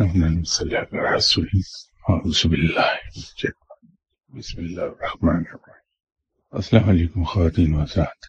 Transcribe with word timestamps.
اللهم 0.00 0.44
صل 0.44 0.76
على 0.76 1.16
رسول 1.16 1.48
أعوذ 2.10 2.42
بالله 2.46 2.98
بسم 4.32 4.58
الله 4.58 4.82
الرحمن 4.82 5.38
الرحیم 5.38 5.96
السلام 6.52 6.88
علیکم 6.88 7.24
خواتین 7.24 7.74
و 7.74 7.80
حضرات. 7.80 8.26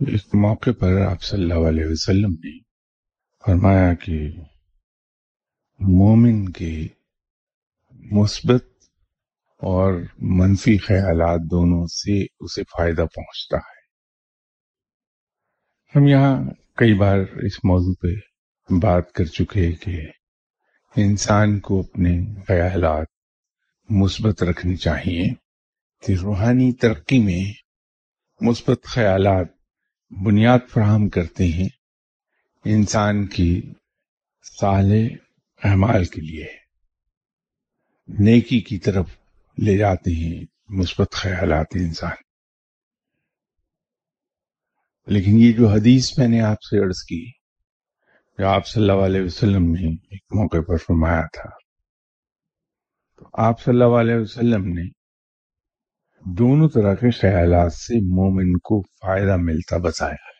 ایک 0.00 0.34
موقع 0.34 0.70
پر 0.80 1.00
آپ 1.10 1.22
صلی 1.22 1.42
اللہ 1.42 1.68
علیہ 1.68 1.84
وسلم 1.86 2.30
نے 2.30 2.58
فرمایا 3.46 3.94
کہ 3.94 4.20
مومن 5.78 6.48
کے 6.48 6.88
مثبت 7.92 8.64
اور 9.56 9.92
منفی 10.18 10.78
خیالات 10.78 11.40
دونوں 11.50 11.86
سے 11.86 12.26
اسے 12.40 12.62
فائدہ 12.62 13.06
پہنچتا 13.14 13.56
ہے۔ 13.56 13.82
ہم 15.94 16.06
یہاں 16.06 16.36
کئی 16.76 16.94
بار 16.94 17.18
اس 17.18 17.64
موضوع 17.64 17.94
پہ 17.94 18.33
بات 18.70 19.12
کر 19.12 19.24
چکے 19.24 19.72
کہ 19.72 20.02
انسان 20.96 21.60
کو 21.60 21.80
اپنے 21.80 22.20
خیالات 22.48 23.06
مثبت 23.90 24.42
رکھنی 24.42 24.76
چاہیے، 24.76 25.34
کہ 26.06 26.12
روحانی 26.22 26.72
ترقی 26.72 27.18
میں 27.18 27.52
مثبت 28.40 28.84
خیالات 28.84 29.46
بنیاد 30.10 30.58
فراہم 30.70 31.08
کرتے 31.08 31.44
ہیں 31.44 31.68
انسان 32.64 33.26
کی 33.26 33.72
صالح 34.60 35.14
اعمال 35.64 36.04
کے 36.04 36.20
لیے۔ 36.20 36.46
نیکی 38.08 38.60
کی 38.60 38.78
طرف 38.78 39.06
لے 39.58 39.76
جاتے 39.76 40.10
ہیں 40.10 40.44
مثبت 40.68 41.12
خیالات 41.12 41.66
انسان۔ 41.74 42.14
لیکن 45.06 45.30
یہ 45.38 45.52
جو 45.52 45.68
حدیث 45.68 46.18
میں 46.18 46.28
نے 46.28 46.40
آپ 46.40 46.62
سے 46.62 46.86
عرض 46.86 47.02
کی 47.02 47.43
جو 48.38 48.48
آپ 48.48 48.66
صلی 48.66 48.90
اللہ 48.90 49.04
علیہ 49.04 49.22
وسلم 49.22 49.70
نے 49.70 49.94
ایک 50.10 50.22
موقع 50.34 50.56
پر 50.68 50.76
فرمایا 50.76 51.22
تھا۔ 51.22 51.50
تو 53.16 53.28
آپ 53.32 53.62
صلی 53.62 53.72
اللہ 53.74 53.96
علیہ 54.00 54.14
وسلم 54.14 54.64
نے 54.64 54.82
دونوں 56.20 56.68
طرح 56.68 56.94
کے 56.94 57.10
خیالات 57.10 57.72
سے 57.72 57.94
مومن 57.94 58.58
کو 58.58 58.82
فائدہ 58.82 59.36
ملتا 59.36 59.76
بتایا 59.76 60.12
ہے۔ 60.12 60.34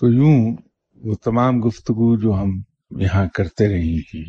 تو 0.00 0.08
یوں 0.08 0.56
وہ 0.94 1.14
تمام 1.14 1.66
گفتگو 1.66 2.20
جو 2.20 2.32
ہم 2.34 2.50
یہاں 2.90 3.26
کرتے 3.34 3.68
رہے 3.68 3.80
ہیں 3.80 4.24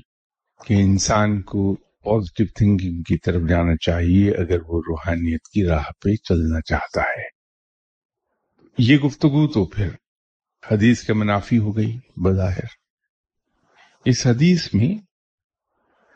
کہ 0.66 0.74
انسان 0.74 1.42
کو 1.42 1.76
پازیٹو 1.76 2.54
تھنکنگ 2.56 3.02
کی 3.02 3.18
طرف 3.18 3.42
جانا 3.50 3.76
چاہیے 3.76 4.32
اگر 4.32 4.58
وہ 4.68 4.82
روحانیت 4.88 5.42
کی 5.54 5.66
راہ 5.66 5.84
پہ 5.84 6.16
چلنا 6.16 6.62
چاہتا 6.62 7.02
ہے۔ 7.02 7.34
یہ 8.78 8.98
گفتگو 8.98 9.48
تو 9.48 9.66
پھر 9.66 9.90
حدیث 10.72 11.04
کے 11.04 11.14
منافی 11.14 11.58
ہو 11.58 11.76
گئی 11.78 11.98
بظاہر۔ 12.18 12.72
اس 14.06 14.26
حدیث 14.28 14.74
میں 14.74 14.98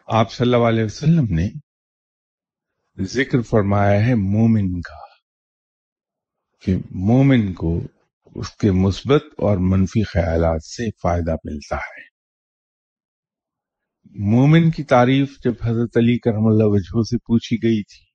آپ 0.08 0.31
صلی 0.31 0.54
اللہ 0.54 0.67
علیہ 0.67 0.84
وسلم 0.84 1.26
نے 1.30 1.48
ذکر 3.04 3.42
فرمایا 3.42 4.06
ہے 4.06 4.16
مومن 4.16 4.81
کا، 4.81 5.00
کہ 6.64 6.76
مومن 6.92 7.54
کو 7.54 7.80
اس 8.36 8.50
کے 8.52 8.72
مثبت 8.72 9.23
اور 9.38 9.58
منفی 9.58 10.04
خیالات 10.04 10.64
سے 10.64 10.89
فائدہ 11.02 11.36
ملتا 11.44 11.76
ہے۔ 11.76 12.06
مومن 14.16 14.72
کی 14.72 14.84
تعریف 14.84 15.38
جب 15.44 15.54
حضرت 15.64 15.98
علی 15.98 16.17
کرم 16.17 16.48
اللہ 16.48 16.64
وجہ 16.66 17.02
سے 17.04 17.17
پوچھی 17.17 17.58
گئی 17.64 17.84
تھی، 17.84 18.06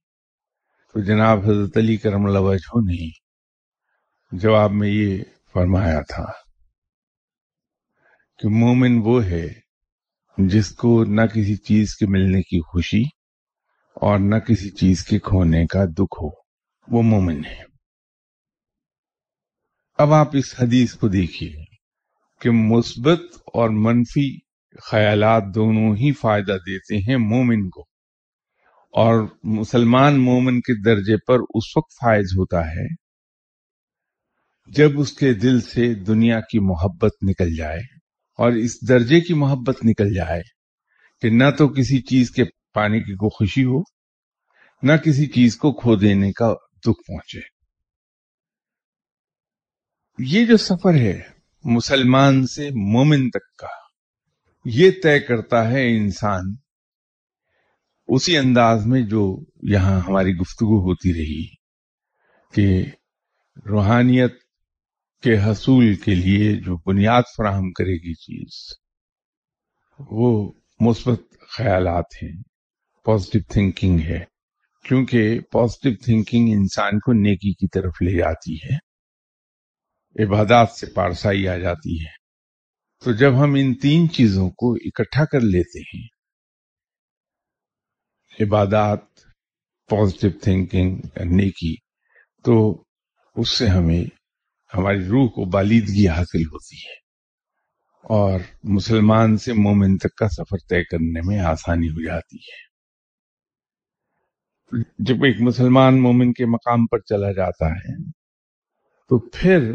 تو 0.95 1.01
جناب 1.01 1.39
حضرت 1.45 1.77
علی 1.77 1.97
کرم 1.97 2.27
اللہ 2.27 2.39
وجہ 2.39 2.81
نے 2.81 3.11
جواب 4.33 4.71
میں 4.71 4.89
یہ 4.89 5.23
فرمایا 5.55 6.01
تھا 6.01 6.25
کہ 8.39 8.49
مومن 8.49 8.99
وہ 9.05 9.25
ہے 9.25 9.49
جس 10.39 10.71
کو 10.71 11.05
نہ 11.05 11.21
کسی 11.21 11.57
چیز 11.57 11.95
کے 11.95 12.07
ملنے 12.07 12.43
کی 12.43 12.61
خوشی 12.61 13.03
اور 13.95 14.19
نہ 14.19 14.35
کسی 14.35 14.71
چیز 14.71 15.05
کے 15.05 15.19
کھونے 15.19 15.67
کا 15.67 15.85
دکھ 15.85 16.23
ہو، 16.23 16.29
وہ 16.89 17.03
مومن 17.03 17.45
ہے۔ 17.45 17.63
اب 19.99 20.13
آپ 20.13 20.29
اس 20.33 20.55
حدیث 20.63 20.95
کو 20.95 21.09
دیکھیے 21.09 21.65
کہ 22.41 22.51
مثبت 22.51 23.21
اور 23.33 23.71
منفی 23.71 24.39
خیالات 24.91 25.43
دونوں 25.55 25.97
ہی 25.97 26.13
فائدہ 26.13 26.53
دیتے 26.53 26.97
ہیں 26.99 27.17
مومن 27.17 27.71
کو۔ 27.71 27.81
اور 28.93 29.27
مسلمان 29.45 30.21
مومن 30.21 30.61
کے 30.61 30.83
درجے 30.85 31.17
پر 31.17 31.39
اس 31.55 31.77
وقت 31.77 31.93
فائز 31.93 32.27
ہوتا 32.33 32.71
ہے 32.71 33.02
جب 34.77 35.01
اس 35.01 35.13
کے 35.13 35.35
دل 35.35 35.61
سے 35.61 35.95
دنیا 35.95 36.41
کی 36.41 36.59
محبت 36.59 37.13
نکل 37.23 37.57
جائے 37.57 37.81
اور 38.39 38.53
اس 38.53 38.89
درجے 38.89 39.21
کی 39.21 39.35
محبت 39.35 39.77
نکل 39.85 40.15
جائے 40.15 40.43
کہ 41.23 41.31
نہ 41.31 41.45
تو 41.59 41.69
کسی 41.69 42.03
چیز 42.03 42.31
کے 42.31 42.45
پانے 42.45 43.01
کی 43.01 43.15
کو 43.15 43.29
خوشی 43.29 43.65
ہو، 43.65 43.81
نہ 44.83 44.93
کسی 44.93 45.27
چیز 45.27 45.57
کو 45.57 45.73
کھو 45.73 45.97
دینے 45.97 46.33
کا 46.33 46.55
دکھ 46.87 47.03
پہنچے۔ 47.07 47.41
یہ 50.19 50.47
جو 50.47 50.57
سفر 50.57 50.95
ہے 50.95 51.21
مسلمان 51.65 52.47
سے 52.47 52.71
مومن 52.71 53.31
تک 53.31 53.57
کا، 53.59 53.67
یہ 54.65 54.91
طے 55.03 55.21
کرتا 55.21 55.71
ہے 55.71 55.97
انسان 55.97 56.55
اسی 58.09 58.39
انداز 58.39 58.87
میں 58.87 59.03
جو 59.03 59.45
یہاں 59.63 60.01
ہماری 60.01 60.33
گفتگو 60.33 60.81
ہوتی 60.81 61.15
رہی 61.15 61.47
کہ 62.53 62.85
روحانیت 63.69 64.42
کے 65.23 65.37
حصول 65.39 65.95
کے 65.95 66.15
لیے 66.15 66.53
جو 66.61 66.77
بنیاد 66.87 67.23
فراہم 67.37 67.71
کرے 67.73 67.97
گی 67.97 68.15
چیز، 68.15 68.55
وہ 70.01 70.31
مثبت 70.81 71.21
خیالات 71.51 72.23
ہیں 72.23 72.33
پازیٹو 73.07 73.39
تھنکنگ 73.53 74.01
ہے، 74.01 74.25
کیونکہ 74.85 75.41
پازیٹو 75.53 75.91
تھنکنگ 76.05 76.49
انسان 76.53 76.99
کو 76.99 77.13
نیکی 77.13 77.53
کی 77.53 77.69
طرف 77.69 78.03
لے 78.03 78.19
جاتی 78.19 78.57
ہے، 78.57 78.77
عبادات 80.17 80.71
سے 80.71 80.87
پارسائی 80.87 81.49
آ 81.49 81.57
جاتی 81.57 81.95
ہے۔ 82.01 82.13
تو 83.03 83.13
جب 83.13 83.33
ہم 83.45 83.55
ان 83.55 83.75
تین 83.75 84.11
چیزوں 84.11 84.49
کو 84.51 84.73
اکٹھا 84.75 85.25
کر 85.25 85.41
لیتے 85.41 85.81
ہیں، 85.81 86.07
عبادات 88.45 89.01
پازیٹو 89.91 90.39
تھنکنگ 90.39 90.91
نیکی، 91.31 91.75
تو 92.45 92.55
اس 93.37 93.49
سے 93.49 93.67
ہمیں 93.67 94.05
ہماری 94.77 95.05
روح 95.05 95.29
کو 95.29 95.45
بالیدگی 95.45 96.09
حاصل 96.09 96.43
ہوتی 96.43 96.77
ہے 96.77 97.03
اور 98.03 98.41
مسلمان 98.65 99.37
سے 99.37 99.53
مومن 99.53 99.97
تک 99.97 100.15
کا 100.15 100.29
سفر 100.29 100.57
طے 100.71 100.85
کرنے 100.85 101.21
میں 101.27 101.39
آسانی 101.39 101.89
ہو 101.89 102.05
جاتی 102.05 102.37
ہے۔ 102.37 102.73
جب 104.99 105.25
ایک 105.25 105.37
مسلمان 105.41 106.03
مومن 106.03 106.33
کے 106.33 106.47
مقام 106.47 106.87
پر 106.87 106.99
چلا 106.99 107.33
جاتا 107.33 107.71
ہے، 107.71 108.11
تو 109.09 109.19
پھر 109.19 109.73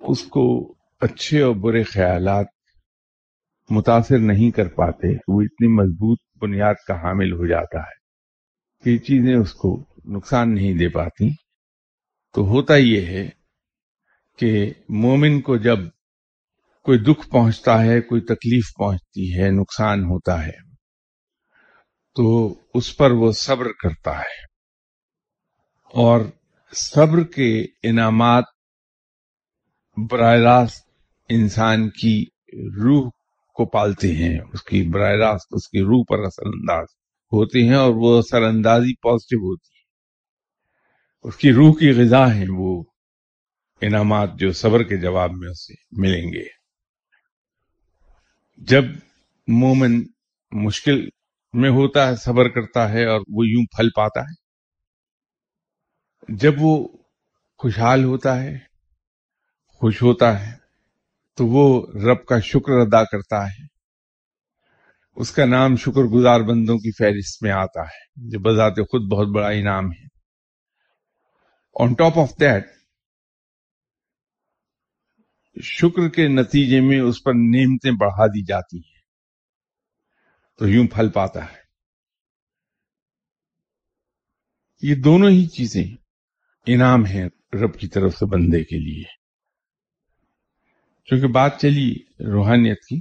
اس 0.00 0.22
کو 0.22 0.74
اچھے 1.00 1.42
اور 1.42 1.54
برے 1.54 1.82
خیالات 1.82 2.46
متاثر 3.70 4.18
نہیں 4.18 4.50
کر 4.50 4.68
پاتے، 4.68 5.08
وہ 5.28 5.42
اتنی 5.42 5.68
مضبوط 5.68 6.18
بنیاد 6.40 6.74
کا 6.88 6.94
حامل 6.94 7.32
ہو 7.32 7.46
جاتا 7.46 7.78
ہے 7.78 8.02
کہ 8.84 8.98
چیزیں 8.98 9.34
اس 9.34 9.54
کو 9.54 9.84
نقصان 10.04 10.54
نہیں 10.54 10.78
دے 10.78 10.88
پاتی۔ 10.88 11.30
تو 12.34 12.46
ہوتا 12.46 12.76
یہ 12.76 13.06
ہے 13.06 13.41
کہ 14.38 14.72
مومن 14.88 15.40
کو 15.40 15.56
جب 15.56 15.78
کوئی 16.84 16.98
دکھ 16.98 17.30
پہنچتا 17.30 17.82
ہے، 17.82 18.00
کوئی 18.00 18.20
تکلیف 18.20 18.64
پہنچتی 18.78 19.38
ہے، 19.38 19.50
نقصان 19.50 20.04
ہوتا 20.04 20.46
ہے، 20.46 20.72
تو 22.14 22.54
اس 22.74 22.96
پر 22.96 23.10
وہ 23.10 23.32
صبر 23.32 23.66
کرتا 23.72 24.18
ہے۔ 24.18 24.52
اور 25.94 26.20
صبر 26.72 27.24
کے 27.24 27.64
انعامات 27.82 28.44
براہ 30.10 30.36
راست 30.36 30.88
انسان 31.28 31.90
کی 31.90 32.24
روح 32.84 33.10
کو 33.54 33.64
پالتے 33.64 34.14
ہیں۔ 34.14 34.38
اس 34.52 34.62
کی 34.62 34.88
براہ 34.88 35.10
راست 35.10 35.46
اس 35.50 35.68
کی 35.68 35.80
روح 35.80 36.04
پر 36.08 36.18
اثر 36.18 36.46
انداز 36.46 36.86
ہوتے 37.32 37.68
ہیں 37.68 37.74
اور 37.74 37.92
وہ 37.94 38.18
اثر 38.18 38.42
اندازی 38.42 38.94
پازیٹو 38.94 39.40
ہوتی 39.40 39.76
ہے۔ 39.76 39.82
اس 41.28 41.36
کی 41.36 41.52
روح 41.52 41.72
کی 41.72 41.90
غذا 41.90 42.34
ہے 42.34 42.44
وہ۔ 42.48 42.91
انعامات 43.82 44.30
جو 44.34 44.52
صبر 44.52 44.82
کے 44.82 44.96
جواب 44.96 45.30
میں 45.32 45.48
اسے 45.48 45.74
ملیں 45.92 46.32
گے۔ 46.32 46.44
جب 48.56 48.84
مومن 49.48 50.02
مشکل 50.52 51.08
میں 51.52 51.70
ہوتا 51.70 52.06
ہے، 52.08 52.16
صبر 52.16 52.48
کرتا 52.48 52.90
ہے 52.92 53.04
اور 53.06 53.20
وہ 53.28 53.46
یوں 53.46 53.64
پھل 53.76 53.88
پاتا 53.90 54.20
ہے، 54.20 54.34
جب 56.28 56.52
وہ 56.58 56.88
خوشحال 57.58 58.04
ہوتا 58.04 58.42
ہے، 58.42 58.58
خوش 59.80 60.02
ہوتا 60.02 60.28
ہے، 60.40 60.52
تو 61.36 61.46
وہ 61.46 61.86
رب 61.86 62.24
کا 62.24 62.40
شکر 62.40 62.72
ادا 62.72 63.04
کرتا 63.04 63.46
ہے۔ 63.46 63.66
اس 65.16 65.30
کا 65.30 65.44
نام 65.44 65.76
شکر 65.76 66.04
گزار 66.04 66.40
بندوں 66.40 66.78
کی 66.78 66.90
فہرست 66.92 67.42
میں 67.42 67.52
آتا 67.52 67.82
ہے، 67.82 68.30
جو 68.30 68.38
بذات 68.38 68.76
خود 68.90 69.10
بہت 69.10 69.28
بڑا 69.34 69.48
انعام 69.48 69.90
ہے۔ 69.92 70.06
آن 71.80 71.94
ٹاپ 71.94 72.18
آف 72.18 72.30
دیٹ 72.40 72.66
شکر 75.60 76.08
کے 76.08 76.28
نتیجے 76.28 76.80
میں 76.80 77.00
اس 77.00 77.22
پر 77.22 77.32
نعمتیں 77.34 77.90
بڑھا 77.90 78.26
دی 78.26 78.44
جاتی 78.44 78.78
ہیں۔ 78.78 79.00
تو 80.58 80.68
یوں 80.68 80.86
پھل 80.86 81.10
پاتا 81.10 81.52
ہے۔ 81.52 81.62
یہ 84.82 84.94
دونوں 84.94 85.30
ہی 85.30 85.46
چیزیں 85.46 85.84
انعام 86.66 87.04
ہیں 87.04 87.28
رب 87.62 87.78
کی 87.78 87.88
طرف 87.88 88.14
سے 88.14 88.26
بندے 88.26 88.64
کے 88.64 88.78
لیے۔ 88.78 89.04
کیونکہ 91.04 91.26
بات 91.26 91.60
چلی 91.60 91.94
روحانیت 92.32 92.78
کی، 92.80 93.00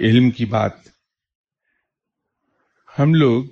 علم 0.00 0.30
کی 0.30 0.44
بات، 0.44 0.72
ہم 2.98 3.14
لوگ 3.14 3.44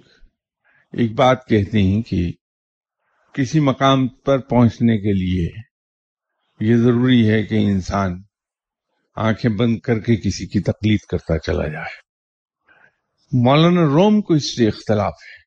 ایک 0.92 1.12
بات 1.12 1.46
کہتے 1.48 1.82
ہیں 1.82 2.02
کہ 2.02 2.32
کسی 3.32 3.60
مقام 3.60 4.08
پر 4.08 4.38
پہنچنے 4.38 4.96
کے 4.96 5.12
لیے 5.12 5.69
یہ 6.60 6.76
ضروری 6.76 7.30
ہے 7.30 7.42
کہ 7.42 7.54
انسان 7.54 8.22
آنکھیں 9.16 9.56
بند 9.56 9.78
کر 9.78 9.98
کے 9.98 10.16
کسی 10.16 10.46
کی 10.46 10.60
تقلید 10.60 10.98
کرتا 11.00 11.38
چلا 11.38 11.68
جائے۔ 11.68 12.10
مولانا 13.32 13.80
روم 13.80 14.22
کو 14.22 14.34
اس 14.34 14.56
سے 14.56 14.68
اختلاف 14.68 15.12
ہے۔ 15.12 15.40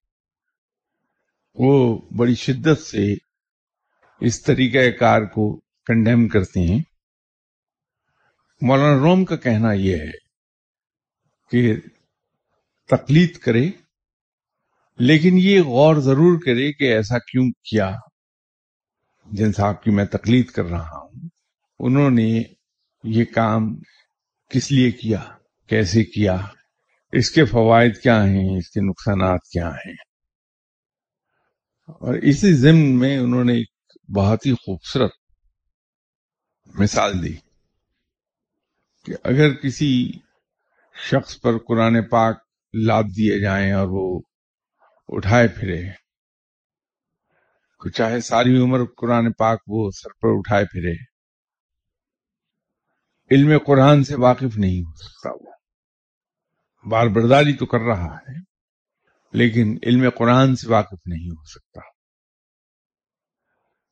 وہ 1.55 2.01
بڑی 2.17 2.35
شدت 2.35 2.81
سے 2.81 3.13
اس 4.19 4.41
طریقہ 4.41 4.97
کار 4.97 5.21
کو 5.21 5.59
کنڈیم 5.85 6.27
کرتے 6.27 6.59
ہیں۔ 6.59 6.79
مولانا 8.61 8.99
روم 8.99 9.25
کا 9.25 9.35
کہنا 9.35 9.73
یہ 9.73 9.95
ہے 9.95 10.11
کہ 11.51 11.75
تقلید 12.89 13.37
کرے، 13.37 13.69
لیکن 14.99 15.33
یہ 15.33 15.61
غور 15.61 15.95
ضرور 15.95 16.39
کرے 16.45 16.73
کہ 16.73 16.83
ایسا 16.83 17.19
کیوں 17.19 17.45
کیا۔ 17.45 17.95
جن 19.25 19.51
صاحب 19.51 19.83
کی 19.83 19.91
میں 19.91 20.05
تقلید 20.05 20.47
کر 20.47 20.65
رہا 20.65 20.97
ہوں، 20.97 21.29
انہوں 21.79 22.09
نے 22.09 22.43
یہ 23.03 23.25
کام 23.25 23.75
کس 24.49 24.71
لیے 24.71 24.91
کیا؟ 24.91 25.23
کیسے 25.67 26.03
کیا؟ 26.03 26.37
اس 27.11 27.31
کے 27.31 27.45
فوائد 27.45 27.97
کیا 27.97 28.25
ہیں؟ 28.25 28.57
اس 28.57 28.69
کے 28.69 28.81
نقصانات 28.81 29.39
کیا 29.51 29.69
ہیں؟ 29.69 29.93
اور 31.89 32.13
اسی 32.13 32.53
ضمن 32.53 32.99
میں 32.99 33.17
انہوں 33.17 33.43
نے 33.43 33.53
ایک 33.53 33.71
بہت 34.15 34.45
ہی 34.45 34.53
خوبصورت 34.53 35.11
مثال 36.79 37.23
دی 37.23 37.35
کہ 39.05 39.13
اگر 39.23 39.53
کسی 39.53 40.11
شخص 41.11 41.41
پر 41.41 41.57
قرآن 41.57 42.03
پاک 42.03 42.37
لاد 42.73 43.03
دیے 43.03 43.41
جائیں 43.41 43.71
اور 43.73 43.87
وہ 43.89 44.19
اٹھائے 45.07 45.47
پھرے 45.47 45.81
چاہے 47.89 48.21
ساری 48.21 48.61
عمر 48.61 48.85
قرآن 48.97 49.31
پاک 49.31 49.59
وہ 49.67 49.91
سر 49.91 50.09
پر 50.21 50.27
اٹھائے 50.37 50.65
پھرے، 50.65 51.13
علم 53.31 53.57
قرآن 53.65 54.03
سے 54.03 54.15
واقف 54.15 54.57
نہیں 54.57 54.81
ہو 54.81 54.95
سکتا 54.95 55.29
وہ۔ 55.29 55.51
بار 56.89 57.07
برداری 57.07 57.53
تو 57.53 57.65
کر 57.65 57.79
رہا 57.79 58.15
ہے، 58.15 58.39
لیکن 59.33 59.77
علم 59.83 60.09
قرآن 60.09 60.55
سے 60.55 60.69
واقف 60.69 60.97
نہیں 61.05 61.29
ہو 61.29 61.43
سکتا۔ 61.43 61.81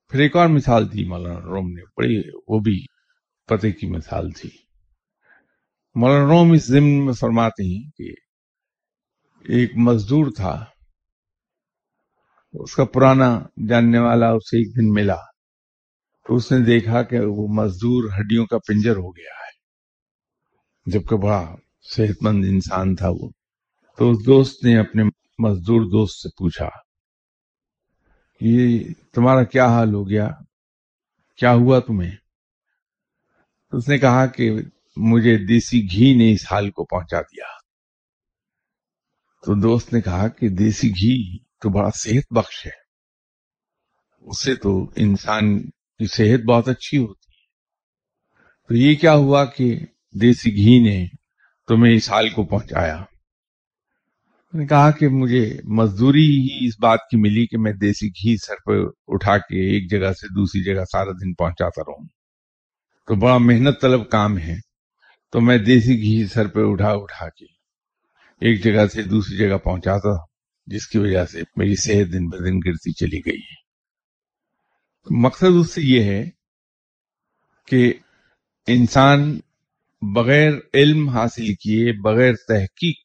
پھر 0.10 0.20
ایک 0.20 0.36
اور 0.36 0.48
مثال 0.48 0.88
تھی 0.88 1.08
مولانا 1.08 1.40
روم 1.40 1.68
نے، 1.68 1.84
بڑی 1.98 2.22
وہ 2.48 2.60
بھی 2.60 2.86
پتے 3.48 3.72
کی 3.72 3.88
مثال 3.88 4.32
تھی۔ 4.32 4.50
مولانا 5.96 6.26
روم 6.26 6.52
اس 6.52 6.68
ضمن 6.68 7.06
میں 7.06 7.14
فرماتے 7.14 7.64
ہیں 7.64 7.92
کہ 7.98 8.12
ایک 9.54 9.72
مزدور 9.76 10.26
تھا 10.36 10.66
اس 12.54 12.76
کا 12.76 12.86
پرانا 12.86 13.40
جاننے 13.70 14.00
والا 14.00 14.30
اسے 14.30 14.58
ایک 14.58 14.76
دن 14.76 14.94
ملا 14.94 15.16
تو 16.28 16.36
اس 16.36 16.52
نے 16.52 16.66
دیکھا 16.66 17.04
کہ 17.04 17.20
وہ 17.20 17.48
مزدور 17.48 18.10
ہڈیوں 18.20 18.46
کا 18.46 18.58
پنجر 18.58 18.96
ہو 18.96 19.10
گیا 19.18 19.34
ہے۔ 19.34 19.52
جبکہ 20.92 21.16
بڑا 21.16 21.56
صحت 21.96 22.24
مند 22.24 22.46
انسان 22.48 22.96
تھا 22.96 23.10
وہ۔ 23.10 23.30
تو 23.98 24.12
اس 24.12 24.26
دوست 24.26 24.66
نے 24.66 24.78
اپنے 24.78 25.04
مزدور 25.40 25.82
دوست 25.82 26.22
سے 26.22 26.30
پوچھا، 26.30 26.70
یہ 28.42 28.84
تمہارا 29.14 29.44
کیا 29.44 29.68
حال 29.68 29.94
ہو 29.94 30.10
گیا؟ 30.10 30.30
کیا 31.38 31.54
ہوا 31.54 31.80
تمہیں؟ 31.80 32.16
اس 33.72 33.88
نے 33.88 33.98
کہا 33.98 34.26
کہ 34.26 34.52
مجھے 34.98 35.38
دیسی 35.38 35.84
گھی 35.92 36.16
نے 36.16 36.34
اس 36.34 36.52
حال 36.52 36.72
کو 36.72 36.86
پہنچا 36.86 37.22
دیا۔ 37.22 37.46
تو 39.46 39.62
دوست 39.62 39.94
نے 39.94 40.02
کہا 40.02 40.28
کہ 40.28 40.50
دیسی 40.50 40.90
گھی 40.90 41.51
تو 41.62 41.70
بڑا 41.70 41.90
صحت 41.96 42.34
بخش 42.34 42.66
ہے۔ 42.66 42.72
اس 44.20 44.44
سے 44.44 44.56
تو 44.56 44.92
انسان 44.96 45.62
کی 45.70 46.08
صحت 46.08 46.46
بہت 46.46 46.68
اچھی 46.68 46.98
ہوتی 46.98 47.32
ہے۔ 47.32 47.48
تو 48.68 48.76
یہ 48.76 48.96
کیا 48.96 49.14
ہوا 49.14 49.46
کہ 49.46 49.80
دیسی 50.22 50.52
گھی 50.52 50.80
نے 50.80 51.08
تمہیں 51.68 51.96
اس 51.96 52.10
حال 52.10 52.30
کو 52.30 52.44
پہنچایا؟ 52.44 53.04
نے 54.54 54.68
کہا 54.68 54.92
کہ 54.92 55.08
مجھے 55.08 55.58
مزدوری 55.64 56.26
ہی 56.26 56.68
اس 56.68 56.74
بات 56.80 57.00
کی 57.12 57.18
ملی 57.18 57.48
کہ 57.48 57.58
میں 57.58 57.74
دیسی 57.74 58.08
گھی 58.08 58.38
سر 58.38 58.56
پہ 58.66 58.72
اٹھا 59.08 59.38
کے 59.38 59.74
ایک 59.74 59.92
جگہ 59.92 60.14
سے 60.14 60.28
دوسری 60.28 60.64
جگہ 60.64 60.84
سارا 60.92 61.12
دن 61.12 61.34
پہنچاتا 61.34 61.82
رہوں۔ 61.82 62.08
تو 63.08 63.16
بڑا 63.16 63.38
محنت 63.38 63.82
طلب 63.82 64.10
کام 64.10 64.38
ہے۔ 64.38 64.56
تو 65.32 65.42
میں 65.42 65.58
دیسی 65.58 65.98
گھی 65.98 66.28
سر 66.28 66.48
پہ 66.48 66.60
اٹھا 66.64 66.90
اٹھا 66.90 67.30
کے 67.30 67.46
ایک 68.42 68.64
جگہ 68.64 68.88
سے 68.88 69.04
دوسری 69.04 69.38
جگہ 69.38 69.58
پہنچاتا۔ 69.58 70.10
ہوں 70.10 70.31
جس 70.72 70.88
کی 70.88 70.98
وجہ 70.98 71.26
سے 71.26 71.42
میری 71.56 71.76
صحت 71.76 72.14
دن 72.14 72.28
بدن 72.28 72.58
گرتی 72.58 72.94
چلی 72.94 73.20
گئی 73.26 73.40
ہے۔ 73.40 73.60
مقصد 75.10 75.60
اس 75.60 75.74
سے 75.74 75.82
یہ 75.82 76.04
ہے 76.04 76.30
کہ 77.68 77.94
انسان 78.68 79.40
بغیر 80.02 80.52
علم 80.74 81.10
حاصل 81.10 81.54
کیے، 81.54 81.92
بغیر 82.02 82.34
تحقیق 82.48 83.00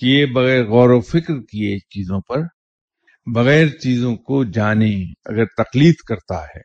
کیے، 0.00 0.26
بغیر 0.26 0.64
غور 0.64 0.90
و 0.90 1.00
فکر 1.00 1.34
کیے 1.42 1.78
چیزوں 1.78 2.20
پر، 2.20 2.42
بغیر 3.34 3.68
چیزوں 3.68 4.16
کو 4.16 4.44
جانے 4.44 4.94
اگر 5.24 5.44
تقلید 5.44 5.94
کرتا 6.08 6.42
ہے 6.44 6.64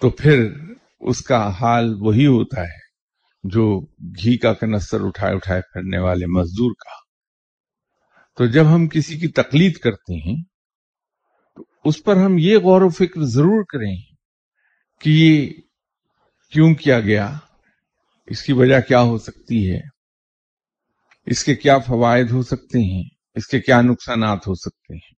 تو 0.00 0.10
پھر 0.10 0.46
اس 1.00 1.20
کا 1.20 1.50
حال 1.60 1.94
وہی 2.00 2.26
ہوتا 2.26 2.62
ہے 2.62 2.80
جو 3.44 3.80
گھی 4.16 4.36
کا 4.38 4.52
کنستر 4.52 5.00
اٹھائے 5.00 5.34
اٹھائے 5.34 5.60
پھرنے 5.60 5.98
والے 5.98 6.26
مزدور 6.26 6.72
کا۔ 6.78 7.01
تو 8.36 8.46
جب 8.46 8.64
ہم 8.74 8.88
کسی 8.88 9.18
کی 9.18 9.28
تقلید 9.28 9.76
کرتے 9.76 10.14
ہیں، 10.14 10.42
تو 11.56 11.64
اس 11.84 12.04
پر 12.04 12.16
ہم 12.16 12.38
یہ 12.38 12.58
غور 12.58 12.82
و 12.82 12.88
فکر 12.88 13.22
ضرور 13.22 13.64
کریں 13.64 13.96
کہ 15.00 15.10
یہ 15.10 15.52
کیوں 16.50 16.74
کیا 16.74 17.00
گیا، 17.00 17.38
اس 18.26 18.42
کی 18.42 18.52
وجہ 18.52 18.80
کیا 18.80 19.00
ہو 19.00 19.18
سکتی 19.18 19.72
ہے، 19.72 19.80
اس 21.26 21.44
کے 21.44 21.54
کیا 21.54 21.78
فوائد 21.78 22.30
ہو 22.30 22.42
سکتے 22.42 22.94
ہیں، 22.94 23.08
اس 23.34 23.46
کے 23.46 23.60
کیا 23.60 23.80
نقصانات 23.80 24.46
ہو 24.46 24.54
سکتے 24.54 24.94
ہیں۔ 24.94 25.14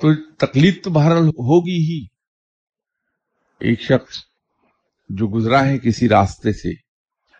تو 0.00 0.34
تکلیف 0.34 0.82
تو 0.84 0.90
بہرحال 0.90 1.28
ہوگی 1.28 1.76
ہی۔ 1.76 2.06
ایک 3.60 3.80
شخص 3.80 4.16
جو 5.08 5.28
گزرا 5.28 5.66
ہے 5.66 5.78
کسی 5.78 6.08
راستے 6.08 6.52
سے، 6.52 6.70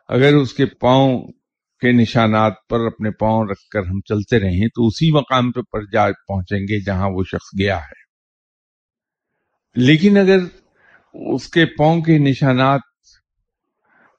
اگر 0.08 0.34
اس 0.34 0.54
کے 0.54 0.66
پاؤں 0.66 1.22
کے 1.80 1.92
نشانات 1.92 2.52
پر 2.68 2.80
اپنے 2.80 3.10
پاؤں 3.10 3.44
رکھ 3.44 3.68
کر 3.70 3.80
ہم 3.80 4.00
چلتے 4.00 4.40
رہیں 4.40 4.68
تو 4.68 4.86
اسی 4.86 5.12
مقام 5.12 5.52
پہ 5.52 5.60
پر 5.60 5.80
جا 5.92 6.06
پہنچیں 6.06 6.60
گے 6.60 6.80
جہاں 6.84 7.08
وہ 7.10 7.22
شخص 7.22 7.60
گیا 7.60 7.78
ہے۔ 7.78 8.08
لیکن 9.76 10.16
اگر 10.16 10.38
اس 11.14 11.48
کے 11.48 11.66
پاؤں 11.66 12.00
کے 12.00 12.18
نشانات 12.18 12.80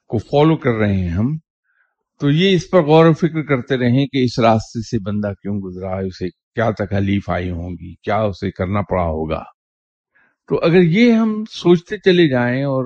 کو 0.08 0.18
فالو 0.18 0.56
کر 0.56 0.70
رہے 0.70 0.96
ہیں 0.96 1.08
ہم، 1.08 1.38
تو 2.20 2.30
یہ 2.30 2.54
اس 2.54 2.70
پر 2.70 2.82
غور 2.82 3.06
و 3.06 3.12
فکر 3.12 3.42
کرتے 3.42 3.76
رہیں 3.76 4.06
کہ 4.06 4.24
اس 4.24 4.38
راستے 4.38 4.82
سے 4.82 4.98
بندہ 4.98 5.26
کیوں 5.26 5.60
گزرا 5.60 6.00
ہے، 6.00 6.06
اسے 6.06 6.28
کیا 6.28 6.70
تکلیف 6.70 7.30
آئی 7.30 7.50
ہوں 7.50 7.70
گی، 7.70 7.94
کیا 7.94 8.16
اسے 8.16 8.50
کرنا 8.50 8.80
پڑا 8.82 9.04
ہوگا۔ 9.04 9.42
تو 10.48 10.58
اگر 10.62 10.82
یہ 10.82 11.12
ہم 11.12 11.44
سوچتے 11.50 11.98
چلے 11.98 12.28
جائیں 12.28 12.62
اور 12.62 12.84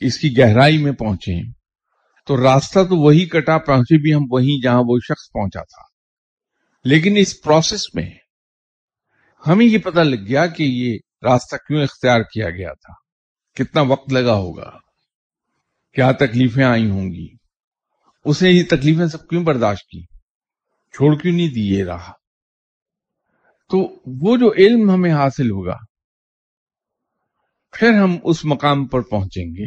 اس 0.00 0.18
کی 0.18 0.38
گہرائی 0.38 0.78
میں 0.78 0.92
پہنچیں 0.92 1.59
تو 2.30 2.42
راستہ 2.42 2.78
تو 2.78 2.96
وہی 2.96 3.26
کٹا 3.26 3.58
پہنچے 3.58 4.02
بھی 4.02 4.14
ہم 4.14 4.20
وہیں 4.30 4.62
جہاں 4.62 4.82
وہ 4.86 4.98
شخص 4.98 5.32
پہنچا 5.32 5.60
تھا۔ 5.60 5.82
لیکن 6.84 7.16
اس 7.16 7.42
پروسیس 7.42 7.94
میں 7.94 8.10
ہمیں 9.46 9.66
یہ 9.66 9.78
پتہ 9.78 10.00
لگ 10.00 10.28
گیا 10.28 10.46
کہ 10.46 10.62
یہ 10.62 10.98
راستہ 11.22 11.56
کیوں 11.56 11.82
اختیار 11.82 12.20
کیا 12.20 12.50
گیا 12.50 12.72
تھا۔ 12.72 12.92
کتنا 13.54 13.82
وقت 13.82 14.12
لگا 14.12 14.34
ہوگا؟ 14.34 14.70
کیا 15.92 16.12
تکلیفیں 16.12 16.64
آئی 16.64 16.90
ہوں 16.90 17.10
گی؟ 17.10 17.28
اس 18.24 18.42
نے 18.42 18.50
یہ 18.50 18.64
تکلیفیں 18.70 19.06
سب 19.06 19.28
کیوں 19.28 19.44
برداشت 19.44 19.88
کی؟ 19.88 20.04
چھوڑ 20.92 21.16
کیوں 21.16 21.36
نہیں 21.36 21.48
دی 21.48 21.60
یہ 21.60 21.84
رہا 21.84 22.12
تو 23.68 24.02
وہ 24.06 24.36
جو 24.36 24.52
علم 24.52 24.90
ہمیں 24.90 25.12
حاصل 25.12 25.50
ہوگا، 25.50 25.76
پھر 27.72 27.92
ہم 28.02 28.16
اس 28.24 28.44
مقام 28.44 28.86
پر 28.86 29.00
پہنچیں 29.00 29.44
گے 29.44 29.66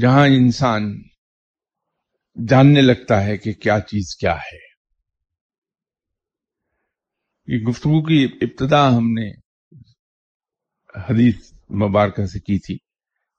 جہاں 0.00 0.26
انسان 0.26 1.02
جاننے 2.36 2.80
لگتا 2.82 3.22
ہے 3.24 3.36
کہ 3.36 3.52
کیا 3.52 3.78
چیز 3.80 4.16
کیا 4.16 4.34
ہے۔ 4.36 4.58
یہ 7.48 7.64
گفتگو 7.64 8.02
کی 8.02 8.24
ابتدا 8.40 8.88
ہم 8.96 9.12
نے 9.12 9.30
حدیث 10.94 11.52
مبارکہ 11.70 12.26
سے 12.26 12.40
کی 12.40 12.58
تھی، 12.58 12.76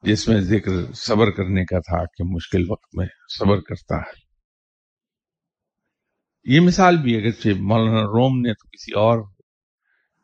جس 0.04 0.28
میں 0.28 0.40
ذکر 0.42 0.94
صبر 0.94 1.32
کرنے 1.32 1.66
کا 1.66 1.80
تھا 1.80 2.04
کہ 2.06 2.24
مشکل 2.24 2.64
وقت 2.70 2.98
میں 2.98 3.08
صبر 3.40 3.62
کرتا 3.62 3.96
ہے۔ 3.96 4.24
یہ 6.46 6.60
مثال 6.60 6.98
بھی 6.98 7.16
اگرچہ 7.18 7.62
مولانا 7.62 8.02
روم 8.06 8.40
نے 8.40 8.54
تو 8.54 8.68
کسی 8.68 8.92
اور 8.92 9.24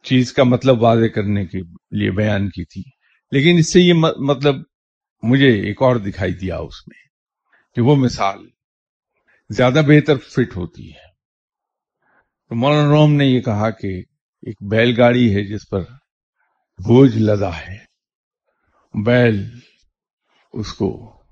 چیز 0.05 0.33
کا 0.33 0.43
مطلب 0.43 0.81
واضح 0.81 1.07
کرنے 1.15 1.45
کے 1.45 1.59
لیے 1.91 2.11
بیان 2.11 2.49
کی 2.49 2.65
تھی، 2.65 2.83
لیکن 3.31 3.57
اس 3.59 3.73
سے 3.73 3.81
یہ 3.81 3.93
مطلب 4.27 4.55
مجھے 5.23 5.49
ایک 5.61 5.81
اور 5.81 5.95
دکھائی 5.95 6.33
دیا 6.33 6.57
اس 6.57 6.87
میں 6.87 6.99
کہ 7.75 7.81
وہ 7.81 7.95
مثال 7.95 8.47
زیادہ 9.51 9.81
بہتر 9.87 10.17
فٹ 10.17 10.55
ہوتی 10.55 10.89
ہے۔ 10.89 11.11
تو 12.49 12.55
مولانا 12.55 12.89
روم 12.89 13.13
نے 13.13 13.25
یہ 13.25 13.41
کہا 13.41 13.69
کہ 13.69 13.87
ایک 14.41 14.63
بیل 14.71 14.93
گاڑی 14.97 15.35
ہے 15.35 15.43
جس 15.43 15.69
پر 15.69 15.81
بوجھ 16.77 17.17
لدا 17.17 17.57
ہے۔ 17.57 17.77
بیل 19.05 19.59
اس 20.53 20.73
کو 20.73 21.23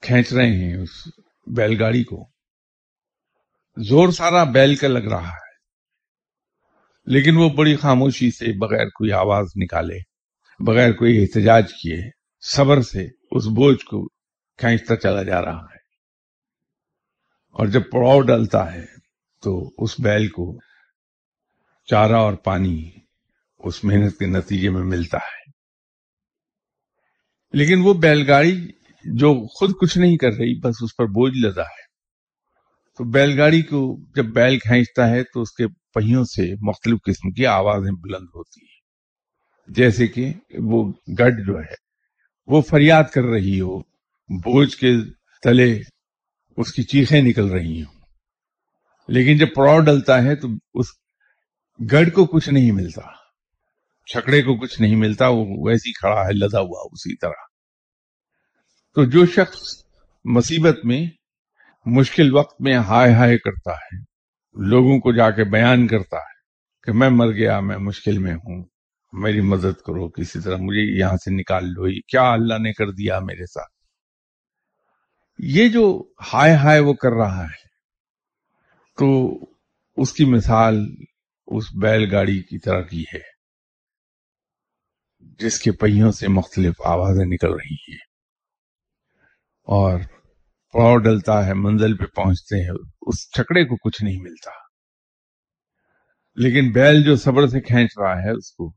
کھینچ 0.00 0.32
رہے 0.32 0.52
ہیں 0.52 0.76
اس 0.76 0.90
بیل 1.56 1.82
گاڑی 1.82 2.04
کو۔ 2.04 2.30
زور 3.88 4.08
سارا 4.08 4.44
بیل 4.44 4.74
کا 4.74 4.88
لگ 4.88 5.08
رہا 5.08 5.28
ہے۔ 5.28 5.44
لیکن 7.06 7.36
وہ 7.36 7.48
بڑی 7.48 7.76
خاموشی 7.76 8.30
سے 8.30 8.58
بغیر 8.58 8.86
کوئی 8.86 9.12
آواز 9.12 9.46
نکالے، 9.56 9.98
بغیر 10.66 10.92
کوئی 10.92 11.22
احتجاج 11.22 11.72
کیے، 11.72 12.10
صبر 12.40 12.82
سے 12.82 13.04
اس 13.30 13.46
بوجھ 13.46 13.84
کو 13.84 14.08
کھینچتا 14.58 14.96
چلا 14.96 15.22
جا 15.22 15.42
رہا 15.42 15.58
ہے۔ 15.58 15.73
اور 17.54 17.66
جب 17.66 17.82
پڑاؤ 17.92 18.20
ڈلتا 18.20 18.72
ہے 18.72 18.84
تو 19.42 19.70
اس 19.78 20.00
بیل 20.00 20.28
کو 20.28 20.58
چارہ 21.86 22.12
اور 22.12 22.34
پانی 22.34 22.90
اس 23.58 23.84
محنت 23.84 24.18
کے 24.18 24.26
نتیجے 24.26 24.70
میں 24.70 24.82
ملتا 24.82 25.18
ہے۔ 25.18 25.50
لیکن 27.52 27.80
وہ 27.82 27.94
بیل 27.94 28.30
گاڑی 28.30 28.68
جو 29.04 29.46
خود 29.46 29.70
کچھ 29.80 29.98
نہیں 29.98 30.16
کر 30.16 30.28
رہی، 30.28 30.60
بس 30.60 30.74
اس 30.82 30.96
پر 30.96 31.04
بوجھ 31.04 31.46
لدا 31.46 31.62
ہے۔ 31.62 31.84
تو 32.98 33.04
بیل 33.04 33.40
گاڑی 33.40 33.62
کو 33.62 33.98
جب 34.14 34.24
بیل 34.24 34.58
کھینچتا 34.58 35.10
ہے 35.10 35.22
تو 35.24 35.42
اس 35.42 35.52
کے 35.52 35.66
پہیوں 35.68 36.24
سے 36.24 36.68
مختلف 36.68 36.98
قسم 37.06 37.30
کی 37.30 37.46
آوازیں 37.46 37.92
بلند 37.92 38.26
ہوتی 38.34 38.64
ہیں۔ 38.64 38.74
جیسے 39.68 40.06
کہ 40.06 40.32
وہ 40.58 40.92
گڈ 41.18 41.46
جو 41.46 41.58
ہے، 41.58 41.74
وہ 42.46 42.60
فریاد 42.60 43.04
کر 43.14 43.22
رہی 43.22 43.60
ہو، 43.60 43.78
بوجھ 44.28 44.76
کے 44.76 44.92
تلے 45.42 45.80
اس 46.56 46.72
کی 46.72 46.82
چیخیں 46.82 47.22
نکل 47.22 47.50
رہی 47.50 47.82
ہوں۔ 47.82 47.92
لیکن 49.08 49.36
جب 49.38 49.46
پڑاؤ 49.56 49.80
ڈلتا 49.80 50.22
ہے 50.22 50.36
تو 50.36 50.48
اس 50.74 50.86
گڑ 51.92 52.08
کو 52.08 52.26
کچھ 52.26 52.48
نہیں 52.48 52.72
ملتا۔ 52.72 53.00
چھکڑے 54.12 54.42
کو 54.42 54.56
کچھ 54.56 54.80
نہیں 54.80 54.96
ملتا، 54.96 55.28
وہ 55.28 55.44
ویسی 55.62 55.92
کھڑا 55.92 56.26
ہے، 56.26 56.32
لدا 56.32 56.60
ہوا 56.60 56.80
اسی 56.92 57.16
طرح۔ 57.16 57.42
تو 58.94 59.04
جو 59.04 59.26
شخص 59.26 59.84
مصیبت 60.24 60.78
میں، 60.84 61.06
مشکل 61.86 62.34
وقت 62.34 62.60
میں 62.60 62.76
ہائے 62.76 63.12
ہائے 63.12 63.38
کرتا 63.38 63.72
ہے، 63.72 63.98
لوگوں 64.54 64.98
کو 64.98 65.12
جا 65.12 65.30
کے 65.30 65.44
بیان 65.44 65.86
کرتا 65.86 66.16
ہے 66.16 66.34
کہ 66.82 66.92
میں 66.92 67.10
مر 67.10 67.32
گیا، 67.32 67.60
میں 67.60 67.78
مشکل 67.78 68.18
میں 68.18 68.34
ہوں، 68.34 68.64
میری 69.12 69.40
مدد 69.40 69.80
کرو، 69.86 70.08
کسی 70.08 70.40
طرح 70.40 70.56
مجھے 70.56 70.98
یہاں 70.98 71.16
سے 71.16 71.30
نکال 71.30 71.64
لو 71.64 72.00
کیا 72.00 72.32
اللہ 72.32 72.54
نے 72.54 72.72
کر 72.72 72.90
دیا 72.90 73.18
میرے 73.18 73.46
ساتھ؟ 73.46 73.73
یہ 75.38 75.68
جو 75.68 76.04
ہائے 76.32 76.54
ہائے 76.54 76.80
وہ 76.80 76.94
کر 76.94 77.10
رہا 77.10 77.44
ہے، 77.44 77.66
تو 78.98 79.38
اس 79.96 80.12
کی 80.12 80.24
مثال 80.24 80.78
اس 81.46 81.64
بیل 81.82 82.14
گاڑی 82.14 82.42
کی 82.42 82.58
طرح 82.58 82.80
کی 82.80 83.02
ہے، 83.02 83.34
جس 85.38 85.60
کے 85.60 85.72
پہیوں 85.72 86.12
سے 86.12 86.28
مختلف 86.28 86.74
آوازیں 86.84 87.24
نکل 87.24 87.50
رہی 87.50 87.74
ہیں۔ 87.74 87.98
اور 89.62 90.00
پڑاؤ 90.72 90.96
ڈلتا 90.96 91.46
ہے، 91.46 91.54
منزل 91.54 91.96
پہ 91.96 92.04
پہنچتے 92.04 92.64
ہیں، 92.64 92.76
اس 93.02 93.30
چھکڑے 93.30 93.64
کو 93.64 93.76
کچھ 93.76 94.04
نہیں 94.04 94.22
ملتا۔ 94.22 94.50
لیکن 96.36 96.72
بیل 96.72 97.02
جو 97.02 97.16
صبر 97.16 97.46
سے 97.46 97.60
کھینچ 97.60 97.90
رہا 97.98 98.16
ہے، 98.18 98.30
اس 98.30 98.52
کو 98.52 98.70